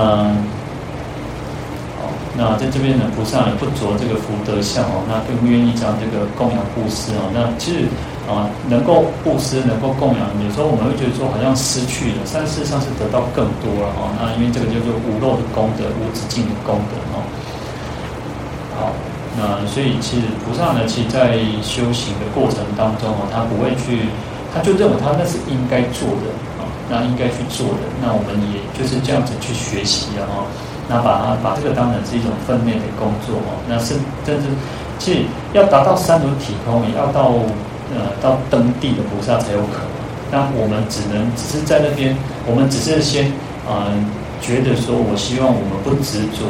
[1.98, 2.06] 好，
[2.38, 7.34] 那在这边呢，菩萨呢不着这个福德相哦，那更不愿意将这个供养布施哦。
[7.34, 7.90] 那其实
[8.30, 14.06] 啊，能够布施，能够供养，有时候我们会觉得说好像失去了，但事实上是得到更多了哦。
[14.22, 17.26] 那因为这个叫做无漏的功德，无止境的功德哦。
[19.40, 24.04] 好，那所以其实菩萨呢，其实在修行的过程当中哦，他不会去，
[24.52, 26.28] 他就认为他那是应该做的
[26.60, 30.44] 啊，那应该去做的，那我们也就是这样子去学习了哈，
[30.86, 33.94] 那把它把这个当成是一种分内的工作哦，那是
[34.26, 34.46] 真是
[34.98, 35.24] 其实
[35.54, 37.32] 要达到三轮体空，也要到
[37.96, 39.96] 呃到登地的菩萨才有可能。
[40.30, 42.14] 那我们只能只是在那边，
[42.46, 43.32] 我们只是先
[43.70, 44.04] 嗯、
[44.40, 46.44] 觉得说，我希望我们不执着。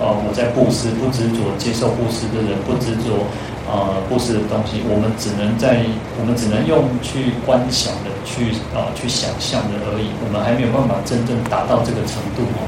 [0.00, 3.22] 呃，我在布施，不执着接受布施的人，不执着
[3.70, 5.86] 呃布施的东西，我们只能在，
[6.18, 12.66] 我们只能用去观想的，去、呃、去想象的而已，我们还没有办法真正达到这个程度哦。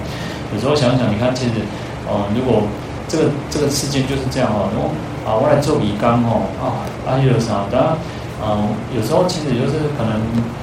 [0.55, 1.67] 有时候想想，你看，其实
[2.07, 2.63] 呃，如果
[3.11, 4.95] 这个这个世界就是这样哦，然后
[5.27, 7.67] 啊，我来做乙刚哦，啊，阿有啥？
[7.75, 7.99] 当然，
[8.39, 10.15] 嗯，有时候其实就是可能、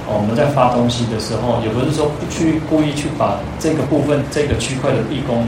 [0.07, 5.43] 呃、我们在发东西的时候，也不是说不去故意去把这个部分这个区块的义工。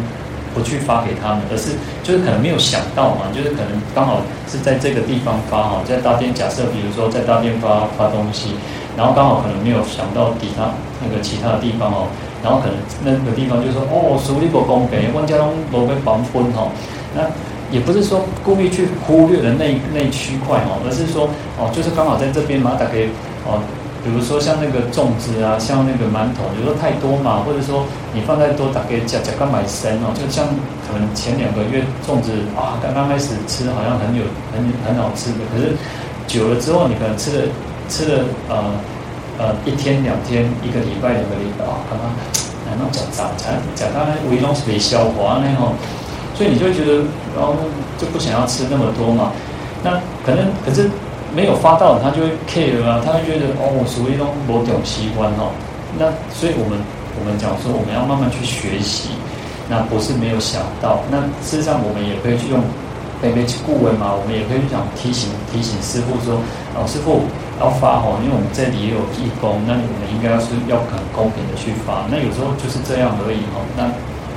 [0.56, 8.56] 不去发给他们，而是就是可能没有想到嘛，就是可能刚好是在这个地方发哈，在大殿假设，比如说在大殿发发东西，
[8.96, 10.72] 然后刚好可能没有想到抵他
[11.04, 12.08] 那个其他的地方哦，
[12.42, 16.72] 然后可能那个地方就说哦，属于不公平，万家拢都被绑分哈，
[17.14, 17.28] 那
[17.70, 21.28] 也不是说故意去忽略了那那区块哦，而是说
[21.60, 23.04] 哦，就是刚好在这边嘛，大概
[23.46, 23.60] 哦。
[24.06, 27.84] 比如说像那个粽子啊，像那个馒头，有时候太多嘛，或者说
[28.14, 30.46] 你放太多，大概加加刚买生哦，就像
[30.86, 34.22] 可能前两个月粽子啊，刚刚开始吃好像很有
[34.54, 35.74] 很很好吃的，可是
[36.30, 37.42] 久了之后，你可能吃了
[37.90, 38.56] 吃了呃
[39.42, 42.06] 呃一天两天一个礼拜两个礼拜啊，刚刚
[42.70, 45.74] 然后讲杂才讲到那胃东西没消化那吼，
[46.38, 47.02] 所以你就觉得
[47.36, 47.58] 然后
[47.98, 49.32] 就不想要吃那么多嘛。
[49.84, 49.92] 那
[50.26, 50.90] 可能可是
[51.36, 55.52] 没有发到，他就会 care 啊，他会觉得哦，我属于一种某种习惯哦。
[56.00, 56.80] 那所以我们
[57.20, 59.10] 我们讲说，我们要慢慢去学习，
[59.68, 61.04] 那不是没有想到。
[61.12, 62.64] 那事实上，我们也可以去用。
[63.22, 66.38] 可以去顾问嘛，我们也可以去讲提醒提醒师傅说，
[66.78, 67.26] 老、哦、师傅
[67.58, 72.06] 要发吼，因为我们这里也有义工，那你们应该要是要很公平的去发。
[72.06, 73.90] 那有时候就是这样而已哈，那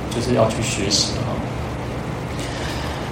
[0.09, 1.29] 就是要去学习哈。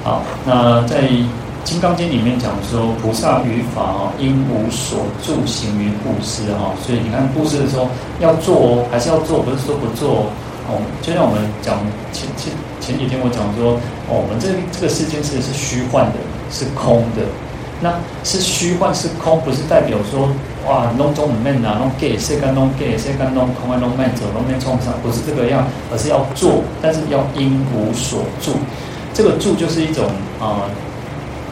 [0.01, 1.03] 好，那在
[1.67, 6.71] 《金刚经》里面讲说，菩萨于法哦，应无所住行于布施哈。
[6.81, 7.89] 所以你看布施的时候
[8.21, 10.31] 要做哦，还是要做，不是说不做
[10.71, 10.79] 哦。
[11.01, 11.75] 就像我们讲
[12.13, 12.53] 前前。
[12.79, 13.73] 前几天我讲说，
[14.07, 17.27] 哦，我们这这个世间是是虚幻的，是空的。
[17.81, 17.91] 那
[18.23, 20.29] 是虚幻是空，不是代表说，
[20.65, 28.53] 哇，弄中里面呐，弄给谁干弄给谁干弄空啊，弄慢走，弄面冲上，不是这个样，而是要做，但是要应无所住。
[29.13, 30.05] 这个住就是一种
[30.39, 30.69] 啊、呃、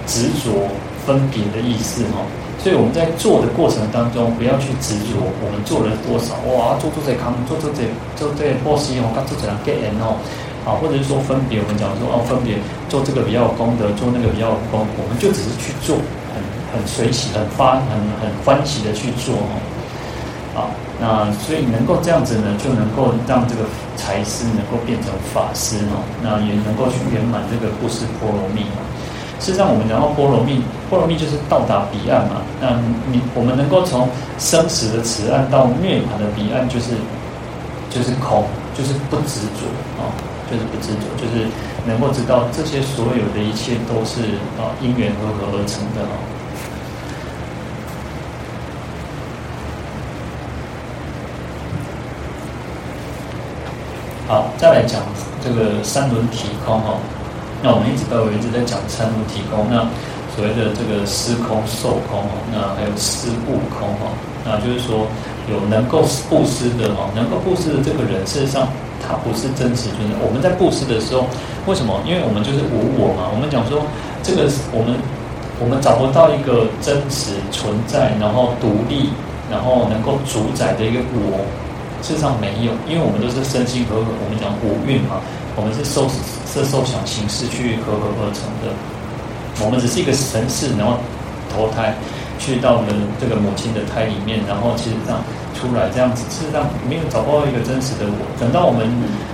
[0.08, 0.70] 执着
[1.06, 2.22] 分别的意思哈。
[2.58, 7.86] 所以我们在做的过程当中，不要去执着我们做了多少，哇，做做这康，做做这
[8.16, 10.18] 做这波西哦，刚做这样给人哦。
[10.66, 12.58] 啊，或者是说分别，我们讲说哦，分别
[12.90, 15.94] 做这个比较有功德，做那个比较有功，我们就只是去做，
[16.34, 16.42] 很
[16.74, 19.54] 很随喜，很发，很很欢喜的去做哦。
[20.58, 23.62] 啊，那所以能够这样子呢，就能够让这个
[23.94, 28.82] 财师能够变成法师哦，那也能够去圆满这个布施波罗蜜嘛。
[29.40, 32.42] 事实上，我们讲到波罗蜜，波罗蜜就是到达彼岸嘛。
[32.60, 32.80] 那
[33.12, 34.10] 你我们能够从
[34.40, 36.92] 生死的此岸到涅槃的彼岸，就是
[37.90, 39.68] 就是空，就是不执着
[40.02, 40.10] 啊。
[40.48, 41.48] 就是不执着，就是
[41.88, 44.22] 能够知道这些所有的一切都是
[44.62, 46.14] 啊因缘和合而成的哦。
[54.28, 55.02] 好，再来讲
[55.44, 57.00] 这个三轮体空哦。
[57.66, 59.82] 那我们一直都有一直在讲参悟体空，那
[60.38, 64.14] 所谓的这个施空、受空哦，那还有施物空哦，
[64.46, 65.10] 那就是说
[65.50, 68.70] 有能够布施的哦，能够布施的这个人，事实上。
[69.08, 70.18] 他不是真实存在。
[70.26, 71.28] 我们在布施的时候，
[71.68, 72.02] 为什么？
[72.08, 73.30] 因为我们就是无我嘛。
[73.30, 73.86] 我们讲说，
[74.26, 74.98] 这个我们
[75.62, 79.14] 我们找不到一个真实存在，然后独立，
[79.52, 81.46] 然后能够主宰的一个我，
[82.02, 82.74] 事实上没有。
[82.90, 84.10] 因为我们都是身心合合。
[84.10, 85.22] 我们讲五蕴嘛，
[85.56, 86.08] 我们是受
[86.52, 88.74] 是受想行识去合合而成的。
[89.64, 90.98] 我们只是一个神识，然后
[91.54, 91.96] 投胎
[92.38, 95.24] 去到我们这个母亲的胎里面，然后其实上。
[95.56, 98.20] 出来这样子，事实上没有找到一个真实的我。
[98.38, 98.84] 等到我们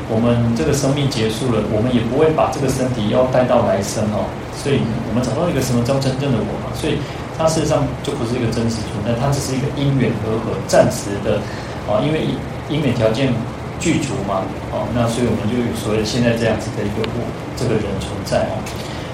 [0.05, 4.29] 我们这个生命结束了，我们也不会把这个身体要带到来生哦。
[4.53, 4.77] 所以
[5.09, 6.69] 我们找到一个什么叫真正的我嘛？
[6.77, 7.01] 所以
[7.41, 11.41] 它事实上就不是一个真实存在，它只是一个因缘和合，暂时的
[11.89, 12.29] 啊，因为
[12.69, 13.33] 因缘条件
[13.81, 17.25] 具足嘛，哦，那所以我们就有所谓现在这样子的一个物
[17.57, 18.61] 这个人存在哦。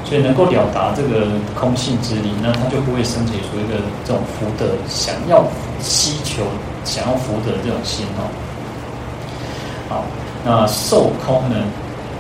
[0.03, 1.27] 所以能够了达这个
[1.59, 5.43] 空性之理，那他就不会生起出一个这种福德想要
[5.81, 6.43] 希求、
[6.85, 8.23] 想要福德这种心哦。
[9.89, 10.05] 好，
[10.45, 11.59] 那受空呢？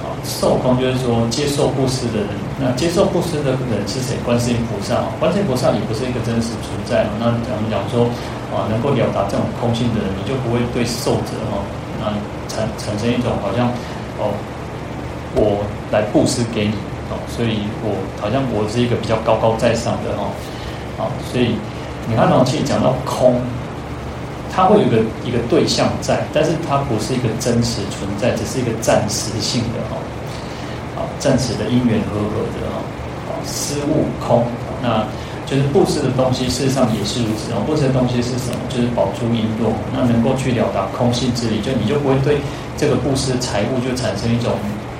[0.03, 2.29] 啊，受空就是说接受布施的人。
[2.59, 4.19] 那接受布施的人是谁？
[4.25, 5.07] 观世音菩萨。
[5.19, 7.07] 观世音菩萨也不是一个真实存在。
[7.19, 8.03] 那我们讲说
[8.51, 11.63] 啊，能够了达这种空性的人，你就不会对受者哈，
[11.99, 12.13] 那
[12.47, 13.67] 产产生一种好像
[14.19, 14.33] 哦，
[15.35, 16.73] 我来布施给你。
[17.09, 20.27] 哦，所以我好像我是一个比较高高在上的哦，
[20.97, 21.55] 好，所以
[22.05, 23.39] 你看哦，其实讲到空，
[24.51, 29.95] 它会有一个一个对象在，但是它不是一个真实存在，只是一个暂时性的哈，
[30.97, 32.83] 好，暂时的因缘和合的哈，
[33.31, 34.43] 好，失物空，
[34.83, 35.07] 那
[35.47, 37.63] 就是布施的东西，事实上也是如此哦。
[37.65, 38.59] 布施的东西是什么？
[38.69, 42.37] 就是宝珠璎珞，那能够去了达空性之理，就你就不会对
[42.77, 44.51] 这个布施财物就产生一种。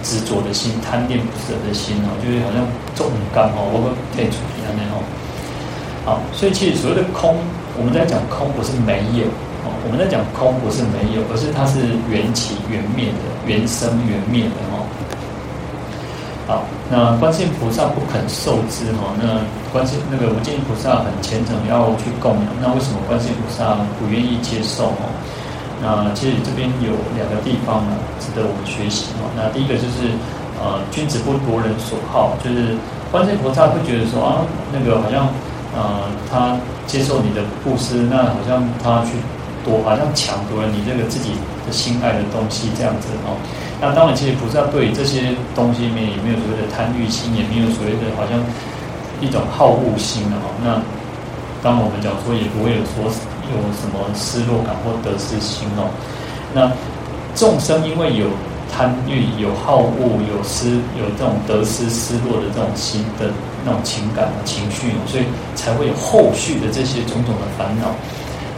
[0.04, 2.64] 执着的心，贪恋不舍的心哦，就是好像
[2.96, 5.02] 重干哦，我会退出一样的哦。
[6.06, 7.36] 好，所以其实所谓的空，
[7.76, 9.26] 我们在讲空不是没有
[9.66, 14.77] 哦，我们在讲空不是没有，而是它是缘起缘灭的，缘生缘灭的哦。
[16.90, 25.12] 那观世音菩萨不肯受之哈，那观世那个无尽菩萨很虔诚要去供养，那为什么观世音菩萨不愿意接受哦？
[25.84, 29.28] 那其实这边有两个地方呢，值得我们学习哈。
[29.36, 30.16] 那第一个就是，
[30.64, 32.74] 呃，君子不夺人所好，就是
[33.12, 35.28] 观世音菩萨会觉得说啊，那个好像，
[35.76, 36.58] 呃，他
[36.88, 39.20] 接受你的布施，那好像他去
[39.68, 41.36] 我，好像抢夺了你这个自己
[41.68, 43.36] 的心爱的东西这样子哦。
[43.84, 48.40] 那当然，其实菩萨对这些东西里面也没有所谓的贪欲心，也没有所谓的好像
[49.20, 50.48] 一种好恶心的哈。
[50.64, 50.82] 那
[51.62, 53.12] 当我们讲说，也不会有说。
[53.48, 55.88] 有什么失落感或得失心哦？
[56.54, 56.70] 那
[57.34, 58.28] 众生因为有
[58.70, 63.32] 贪欲、有好恶、有失、有这种得失、失落的这种心的
[63.64, 65.24] 那种情感、情绪，所以
[65.56, 67.96] 才会有后续的这些种种的烦恼。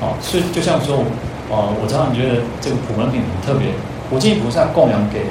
[0.01, 1.03] 哦，所以就像说，
[1.49, 3.69] 哦，我常常觉得这个普门品很特别。
[4.09, 5.21] 无尽菩萨供养给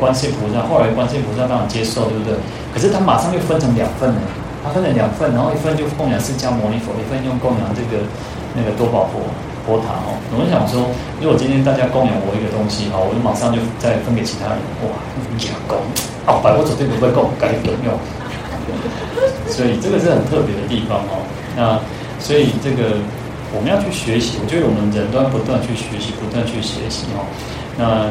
[0.00, 2.32] 观世菩萨，后来观世菩萨当然接受，对不对？
[2.72, 4.24] 可是他马上又分成两份呢，
[4.64, 8.08] 他分成两份，然后一份就供养释迦牟尼佛，一份用供养这个
[8.56, 9.20] 那个多宝佛
[9.68, 10.16] 佛塔哦。
[10.32, 10.88] 我就想说，
[11.20, 14.58] 如果今天大家供养我一个东西哈，我就马上就再分给其他人，
[14.88, 14.96] 哇，
[15.36, 15.76] 假供
[16.24, 17.92] 哦，百佛指定不会供，改不用。
[19.52, 21.20] 所以这个是很特别的地方哦。
[21.52, 21.76] 那
[22.16, 22.96] 所以这个
[23.54, 27.20] 我们要去学习，我觉得我们人都要不断去学习，不断去学习哦。
[27.76, 28.08] 那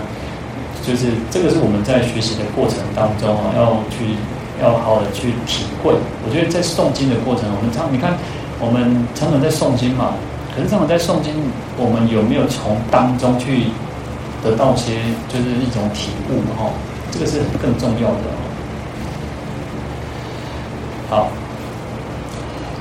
[0.86, 4.14] 就是这个是我们在学习的过程当中啊，要去
[4.62, 5.94] 要好好的去体会。
[6.26, 8.14] 我觉得在诵经的过程，我们常你看，
[8.62, 10.14] 我们常常在诵经嘛，
[10.56, 11.34] 可是常常在诵经，
[11.78, 13.66] 我们有没有从当中去
[14.44, 16.70] 得到些就是一种体悟哈？
[17.12, 18.30] 这个是更重要的。
[21.10, 21.28] 好，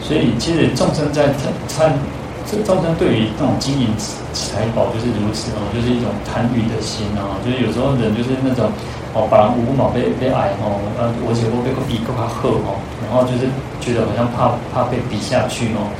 [0.00, 1.98] 所以其实众生在参参。
[2.46, 3.88] 这众生对于那种金银
[4.32, 8.70] 财宝就是如此哦，就是一种贪欲的心啊，就是有时候人就是那种
[9.14, 13.46] 哦，把人五毛被被矮哦，呃，而且我被个比更加厚哦，然后就是
[13.80, 15.90] 觉得好像怕怕被比下去哦，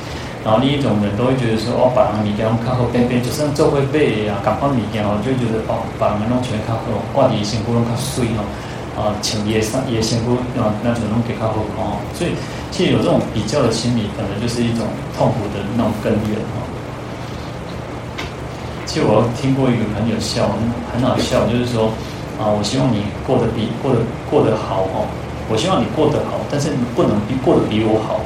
[0.43, 8.43] 然后另一种人都会觉得说哦，把人米给他们看后边边，就算做会背啊，赶快米给哦，就觉得哦，把人弄全看后，挂底辛苦弄看碎哦，
[8.97, 12.31] 啊，请也上也辛苦啊，那就弄给他后哦，所以。
[12.71, 14.87] 其实有这种比较的心理，可能就是一种
[15.19, 16.63] 痛苦的那种根源哈。
[18.87, 20.49] 其实我听过一个很有效、
[20.95, 21.91] 很好笑，就是说
[22.39, 23.99] 啊，我希望你过得比过得
[24.31, 25.11] 过得好哦。
[25.51, 28.23] 我希望你过得好，但是你不能比过得比我好。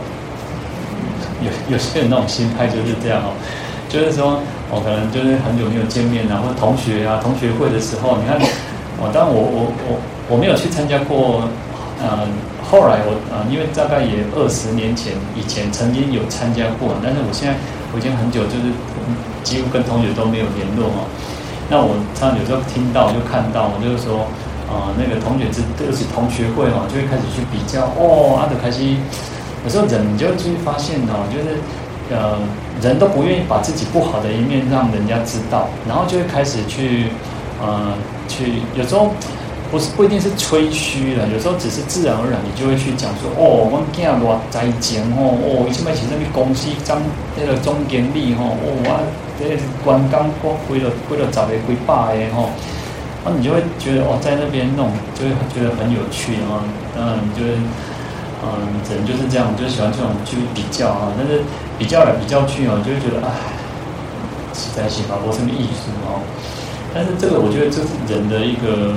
[1.41, 3.33] 有有些人那种心态就是这样哦，
[3.89, 4.39] 就是说
[4.71, 8.37] 我可能就是很久没有见面啊，或者同学啊、同学会的时候，你看，
[9.01, 9.97] 我当然我我我
[10.29, 11.43] 我没有去参加过，
[12.03, 12.29] 嗯。
[12.65, 17.55] 后来我呃，因为大概也二十年前以前曾经有参加过，但是我现在
[17.93, 18.73] 我已经很久就是
[19.45, 21.05] 几乎跟同学都没有联络哈。
[21.69, 24.25] 那我常常有时候听到就看到，我就是说
[24.67, 28.97] 啊，那个同学之都是同学会哈，就会开始去比较哦，阿德开西。
[29.63, 31.61] 有时候人就会发现哦，就是
[32.11, 32.41] 呃，
[32.81, 37.13] 人都不愿意把自己不好的一面让人家知道，然后就会开始去
[37.61, 37.93] 呃
[38.27, 39.13] 去有时候。
[39.75, 47.03] 不是不一定是吹嘘了，有时候只是自然而然，你就会去讲说哦，我今日我在前哦，哦，以前买起这边公司张
[47.35, 49.03] 那个总经理吼，哦，我
[49.35, 52.55] 这个员工过亏了亏了找了几百的吼，
[53.27, 56.63] 那你就会觉得哦，在那边弄就会觉得很有趣啊，
[56.95, 57.59] 当然就是
[58.47, 61.43] 嗯，人就是这样，就喜欢这种去比较啊，但是
[61.83, 63.59] 比较来比较去哦，就会觉得哎，
[64.55, 66.23] 实在是吧，我什么艺术哦，
[66.95, 68.95] 但是这个我觉得这是人的一个。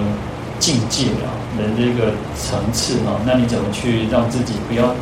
[0.60, 4.94] 境界啊，人这个层次啊，那你怎么去让自己不要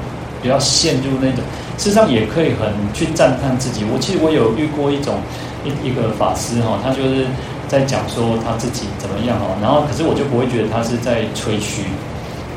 [0.42, 1.44] 不要陷入那种？
[1.78, 3.84] 事实上也可以很去赞叹自己。
[3.92, 5.16] 我其实我有遇过一种
[5.66, 7.26] 一一个法师哈，他就是
[7.68, 11.84] 在讲说他自己怎么样哦，然后可是我就不会觉得他是在吹嘘。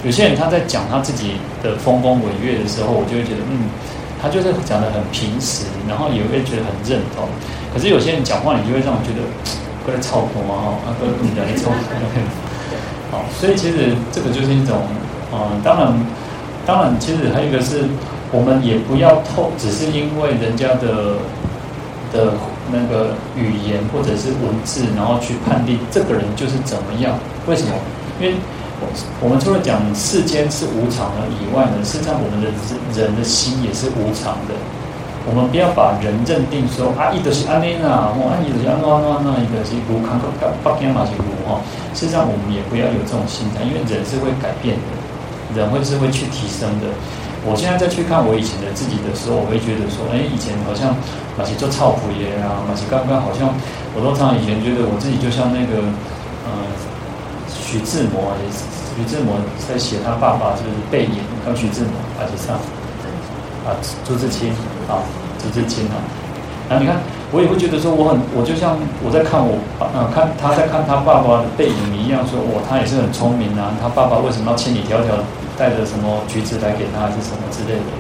[0.05, 3.67] 有些人他在讲他自己的丰功伟业的时候，我就会觉得嗯，
[4.23, 7.27] 他就是讲得很平实，然后也会觉得很认同。
[7.75, 9.27] 可是有些人讲话，你就会让我觉得
[9.83, 11.75] 过来操控啊，啊，过来跟人家操
[13.11, 14.83] 好，所以其实这个就是一种，
[15.33, 15.93] 嗯，当然，
[16.67, 17.85] 当然，其实还有一个是，
[18.31, 21.17] 我们也不要透，只是因为人家的
[22.13, 22.33] 的
[22.71, 27.19] 那个语言或者是文字，然后去判定这个人就是怎么样？
[27.47, 27.73] 为什么？
[28.21, 28.35] 因为
[29.21, 32.51] 我们除了讲世间是无常的以外呢，实际上我们的
[32.95, 34.55] 人的心也是无常的。
[35.29, 40.25] 我们不要把人认定说啊，伊就是安尼啦，我安，伊就是安怎安怎安怎，伊就是无康个
[40.65, 41.61] 北京嘛是无哈。
[41.93, 44.97] 事实上，我们也不要有这种心态，因为人是会改变的，
[45.53, 46.89] 人会是会去提升的。
[47.45, 50.97] 我现在再去看我以前的自己的时候，我会觉得说，哎，以前好像
[51.37, 53.53] 马是做草谱爷啊，马是刚刚好像，
[53.93, 55.85] 我都常以前觉得我自己就像那个，
[56.49, 56.49] 呃，
[57.53, 58.33] 徐志摩，
[58.97, 59.37] 徐志摩
[59.69, 62.57] 在写他爸爸就是背影，跟徐志摩马是上。
[63.69, 63.77] 啊，
[64.07, 64.49] 朱自清
[64.89, 65.05] 啊，
[65.39, 66.01] 朱自清啊，
[66.69, 66.97] 然后你看，
[67.31, 75.21] 我也会觉得说，我很，我就像我在看我爸，啊，看他在看他爸爸的背影一样，说，哇，他也是很聪明啊，他爸爸为什么要千里迢迢
[75.57, 77.93] 带着什么橘子来给他，还是什么之类的？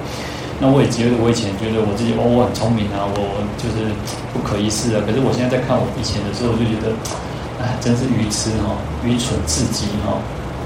[0.58, 3.92] 那我也觉得，我以前觉得我自己，哦，我很聪明啊，我就是
[4.34, 5.04] 不可一世啊。
[5.06, 6.90] 可是我现在在看我以前的时候，我就觉得，
[7.62, 8.74] 哎，真是愚痴哈，
[9.06, 10.18] 愚蠢至极哈，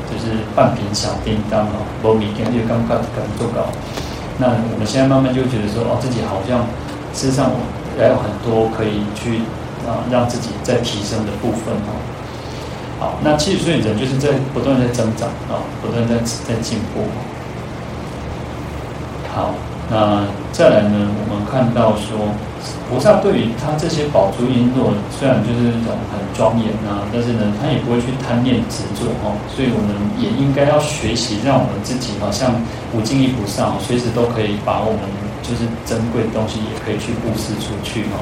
[0.08, 3.68] 就是半瓶小叮当哈，无米羹就刚刚刚做搞。
[4.42, 6.66] 那我们现在慢慢就觉得说，哦，自己好像
[7.14, 7.52] 事实上
[7.96, 9.38] 还有很多可以去
[9.86, 11.94] 啊，让自己再提升的部分哦。
[12.98, 17.06] 好，那其实所以人就是在不断在增长啊，不断在在进步。
[19.32, 19.54] 好，
[19.90, 22.16] 那再来呢，我们看到说，
[22.88, 29.36] 菩萨对于他这些宝珠璎珞，虽然就是那种很庄严啊，但是呢，他也不会去贪念执着哦。
[29.52, 32.54] 所以我们也应该要学习，让我们自己好像
[32.94, 35.04] 无尽意菩萨，随时都可以把我们
[35.42, 38.20] 就是珍贵的东西，也可以去布施出去哦。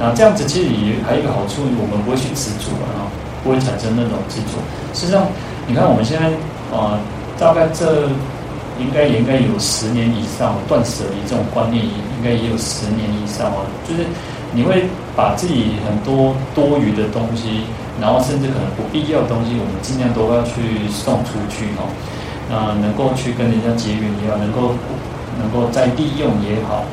[0.00, 3.06] 那这样子其实也还有一个好处，我们不会去执着啊。
[3.44, 4.58] 不会产生那种执着。
[4.92, 5.22] 实际上，
[5.68, 6.26] 你看我们现在
[6.76, 6.98] 啊、
[7.38, 8.08] 大概这
[8.78, 13.64] 应该也应该有十年以上，断舍离这种观念应该也有十年以上哦。
[13.88, 14.06] 就是
[14.52, 17.62] 你会把自己很多多余的东西，
[18.00, 21.88] 然后甚至可能不必要的东西，我们尽量都要去送出去哦。
[22.48, 24.74] 那能够去跟人家结缘也好，能够
[25.38, 26.84] 能够再利用也好。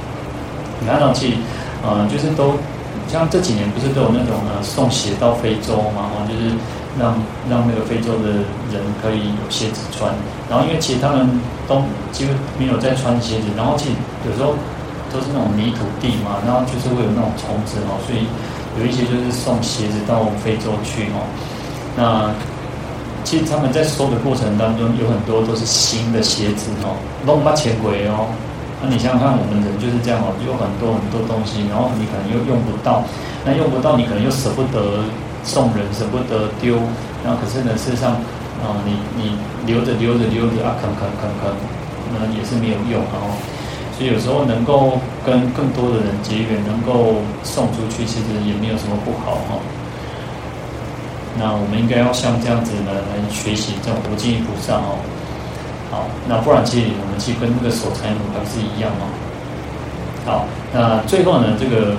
[0.80, 1.38] 你看到其实
[1.84, 2.56] 呃，就是都。
[3.14, 6.10] 像这几年不是都有那种呢，送鞋到非洲嘛？
[6.10, 6.50] 哈，就是
[6.98, 7.14] 让
[7.48, 8.42] 让那个非洲的
[8.74, 10.12] 人可以有鞋子穿。
[10.50, 11.30] 然后因为其实他们
[11.68, 11.78] 都
[12.12, 13.92] 几乎没有在穿鞋子，然后其实
[14.26, 14.56] 有时候
[15.14, 18.26] 都是那种泥土地嘛，然后就是会有那种虫子哦，所以
[18.82, 21.22] 有一些就是送鞋子到非洲去哦。
[21.96, 22.34] 那
[23.24, 28.26] 其实他们在收的过程当中，有很多都是新的鞋子哦，弄不前轨哦。
[28.84, 33.00] 那你想想看，我们人就是这样哦，有很多很多东西，然后你可能又用不到，
[33.48, 35.00] 那用不到你可能又舍不得
[35.48, 36.76] 送人，舍不得丢，
[37.24, 38.20] 那可是呢，事实上，
[38.60, 41.56] 啊、你你留着留着留着啊，啃啃啃啃，
[42.12, 43.32] 那也是没有用哦。
[43.96, 49.64] 所以有时候能够跟更多的人结缘，能够送出去，其实也没有什么不好哈、哦。
[51.40, 55.00] 那我们应该要像这样子呢来学习这种无尽意菩萨哦。
[55.94, 59.06] 好，那不然其实我们去跟那个守财奴还不是一样哦。
[60.26, 61.94] 好，那最后呢，这个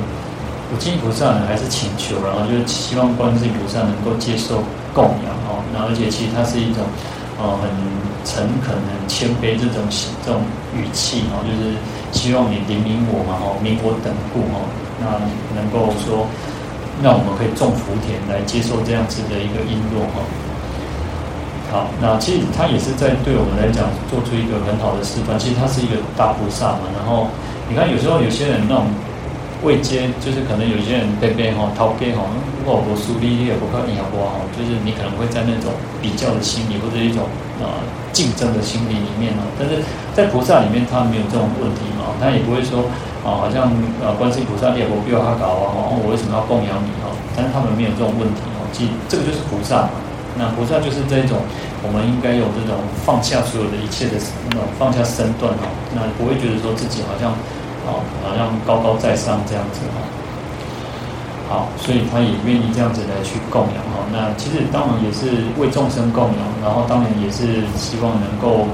[0.74, 5.62] 无尽意菩萨呢还是请求，然后就是希望观世音菩萨能够接受供养哦。
[5.70, 6.82] 那而且其实它是一种
[7.38, 7.70] 呃很
[8.26, 9.86] 诚恳、很谦卑这种
[10.26, 10.42] 这种
[10.74, 11.78] 语气哦，就是
[12.10, 14.66] 希望你怜悯我嘛哦，悯我等故哦，
[14.98, 15.22] 那
[15.54, 16.26] 能够说
[16.98, 20.18] 让我们可以种福田来接受这样子的一个璎珞哈。
[21.74, 25.34] 好，那其实他也是在对我们来讲做出一个很好的示范。
[25.34, 26.86] 其实他是一个大菩萨嘛。
[26.94, 27.26] 然后
[27.66, 28.86] 你看，有时候有些人那种
[29.66, 34.38] 未接，就是可能有些人被被哈讨给哈，如果我输利也不靠你好不好？
[34.54, 37.26] 就是你可能会在那种比较的心理或者一种
[37.58, 37.82] 啊
[38.14, 39.42] 竞争的心理里面哦。
[39.58, 39.82] 但是
[40.14, 42.86] 在菩萨里面，他没有这种问题嘛，他也不会说
[43.26, 43.66] 啊，好像
[43.98, 47.10] 啊观世音菩萨也不必要他搞啊，我为什么要供养你哦？
[47.34, 48.62] 但是他们没有这种问题哦。
[48.70, 49.98] 其实这个就是菩萨嘛。
[50.36, 51.38] 那菩萨就是这种，
[51.86, 54.18] 我们应该有这种放下所有的一切的
[54.50, 57.30] 那种放下身段哈，那不会觉得说自己好像
[57.86, 60.02] 哦好像高高在上这样子哈。
[61.46, 64.02] 好，所以他也愿意这样子来去供养哈。
[64.10, 68.66] 那其实当然也是为众生供养，然后当然也是希望能够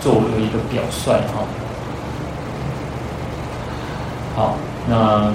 [0.00, 1.44] 作为一个表率哈。
[4.34, 4.56] 好，
[4.88, 5.30] 那。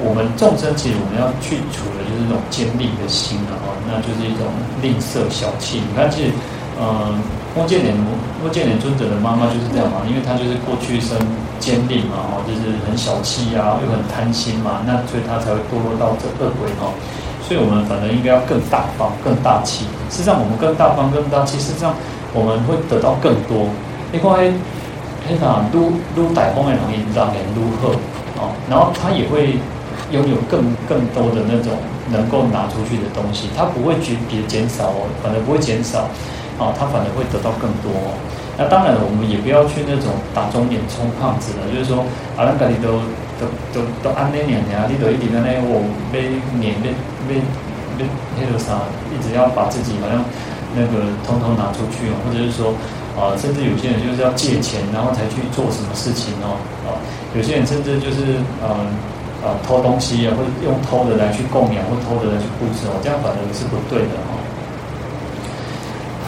[0.00, 4.46] 我们众生其实我们要去除的就是那种尖利的心了哈，那就是一种
[4.80, 5.82] 吝啬小气。
[5.82, 6.30] 你看，其实，
[6.78, 7.18] 嗯，
[7.56, 11.18] 目犍连目犍连尊者的妈妈就是这样嘛，因为她就是过去生
[11.58, 16.94] 尖利嘛，哦，就是很小气啊，又很贪心嘛，那所以她才会堕落到这恶鬼哈。
[17.42, 19.82] 所以我们反而应该要更大方、更大气。
[20.14, 21.90] 事实上，我们更大方、更大气，事实上
[22.32, 23.66] 我们会得到更多。
[24.12, 24.30] 你看，
[25.26, 27.90] 黑塔撸撸歹风的容易让人撸喝
[28.38, 29.58] 哦，然后他也会。
[30.10, 31.76] 拥有更更多的那种
[32.10, 36.08] 能够拿出去的东西，他不会去别减少哦，反而不会减少，
[36.56, 38.16] 啊，他反而会得到更多哦。
[38.56, 42.02] 那当然了，我们也不要去那种打肿脸充胖子了，就是说，
[42.40, 43.04] 啊，那个你都
[43.36, 46.88] 都都都安那两年呀，你都一直在那我被脸被
[47.28, 47.44] 被
[48.00, 50.24] 被黑了啥，一直要把自己好像
[50.74, 52.72] 那个通通拿出去哦，或者是说，
[53.12, 56.56] 啊，甚至有些人就是要借钱，然后才去做什么事情哦，
[56.88, 56.96] 啊，
[57.36, 58.88] 有些人甚至就是嗯。
[59.38, 64.34] 啊，偷东西啊，或者用偷的来去供养，或偷的来去布施哦，这样反而是不对的哈。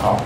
[0.01, 0.17] 好，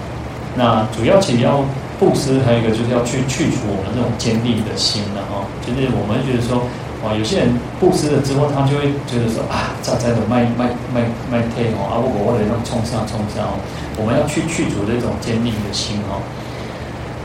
[0.54, 1.64] 那主要其实要
[1.98, 5.42] 布施，还有一个就是要去去除我们这种坚定的心了哈。
[5.64, 6.60] 就是我们觉得说，
[7.00, 7.48] 啊，有些人
[7.80, 13.56] 布施了之后，他就会觉得说啊，在在的卖卖卖卖贴哦，啊，我我得让冲上冲上哦。
[13.96, 16.20] 我们要去去除这种坚定的心哦。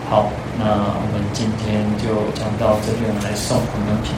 [0.08, 4.16] 好，那我们今天就讲到这边，来送我们品。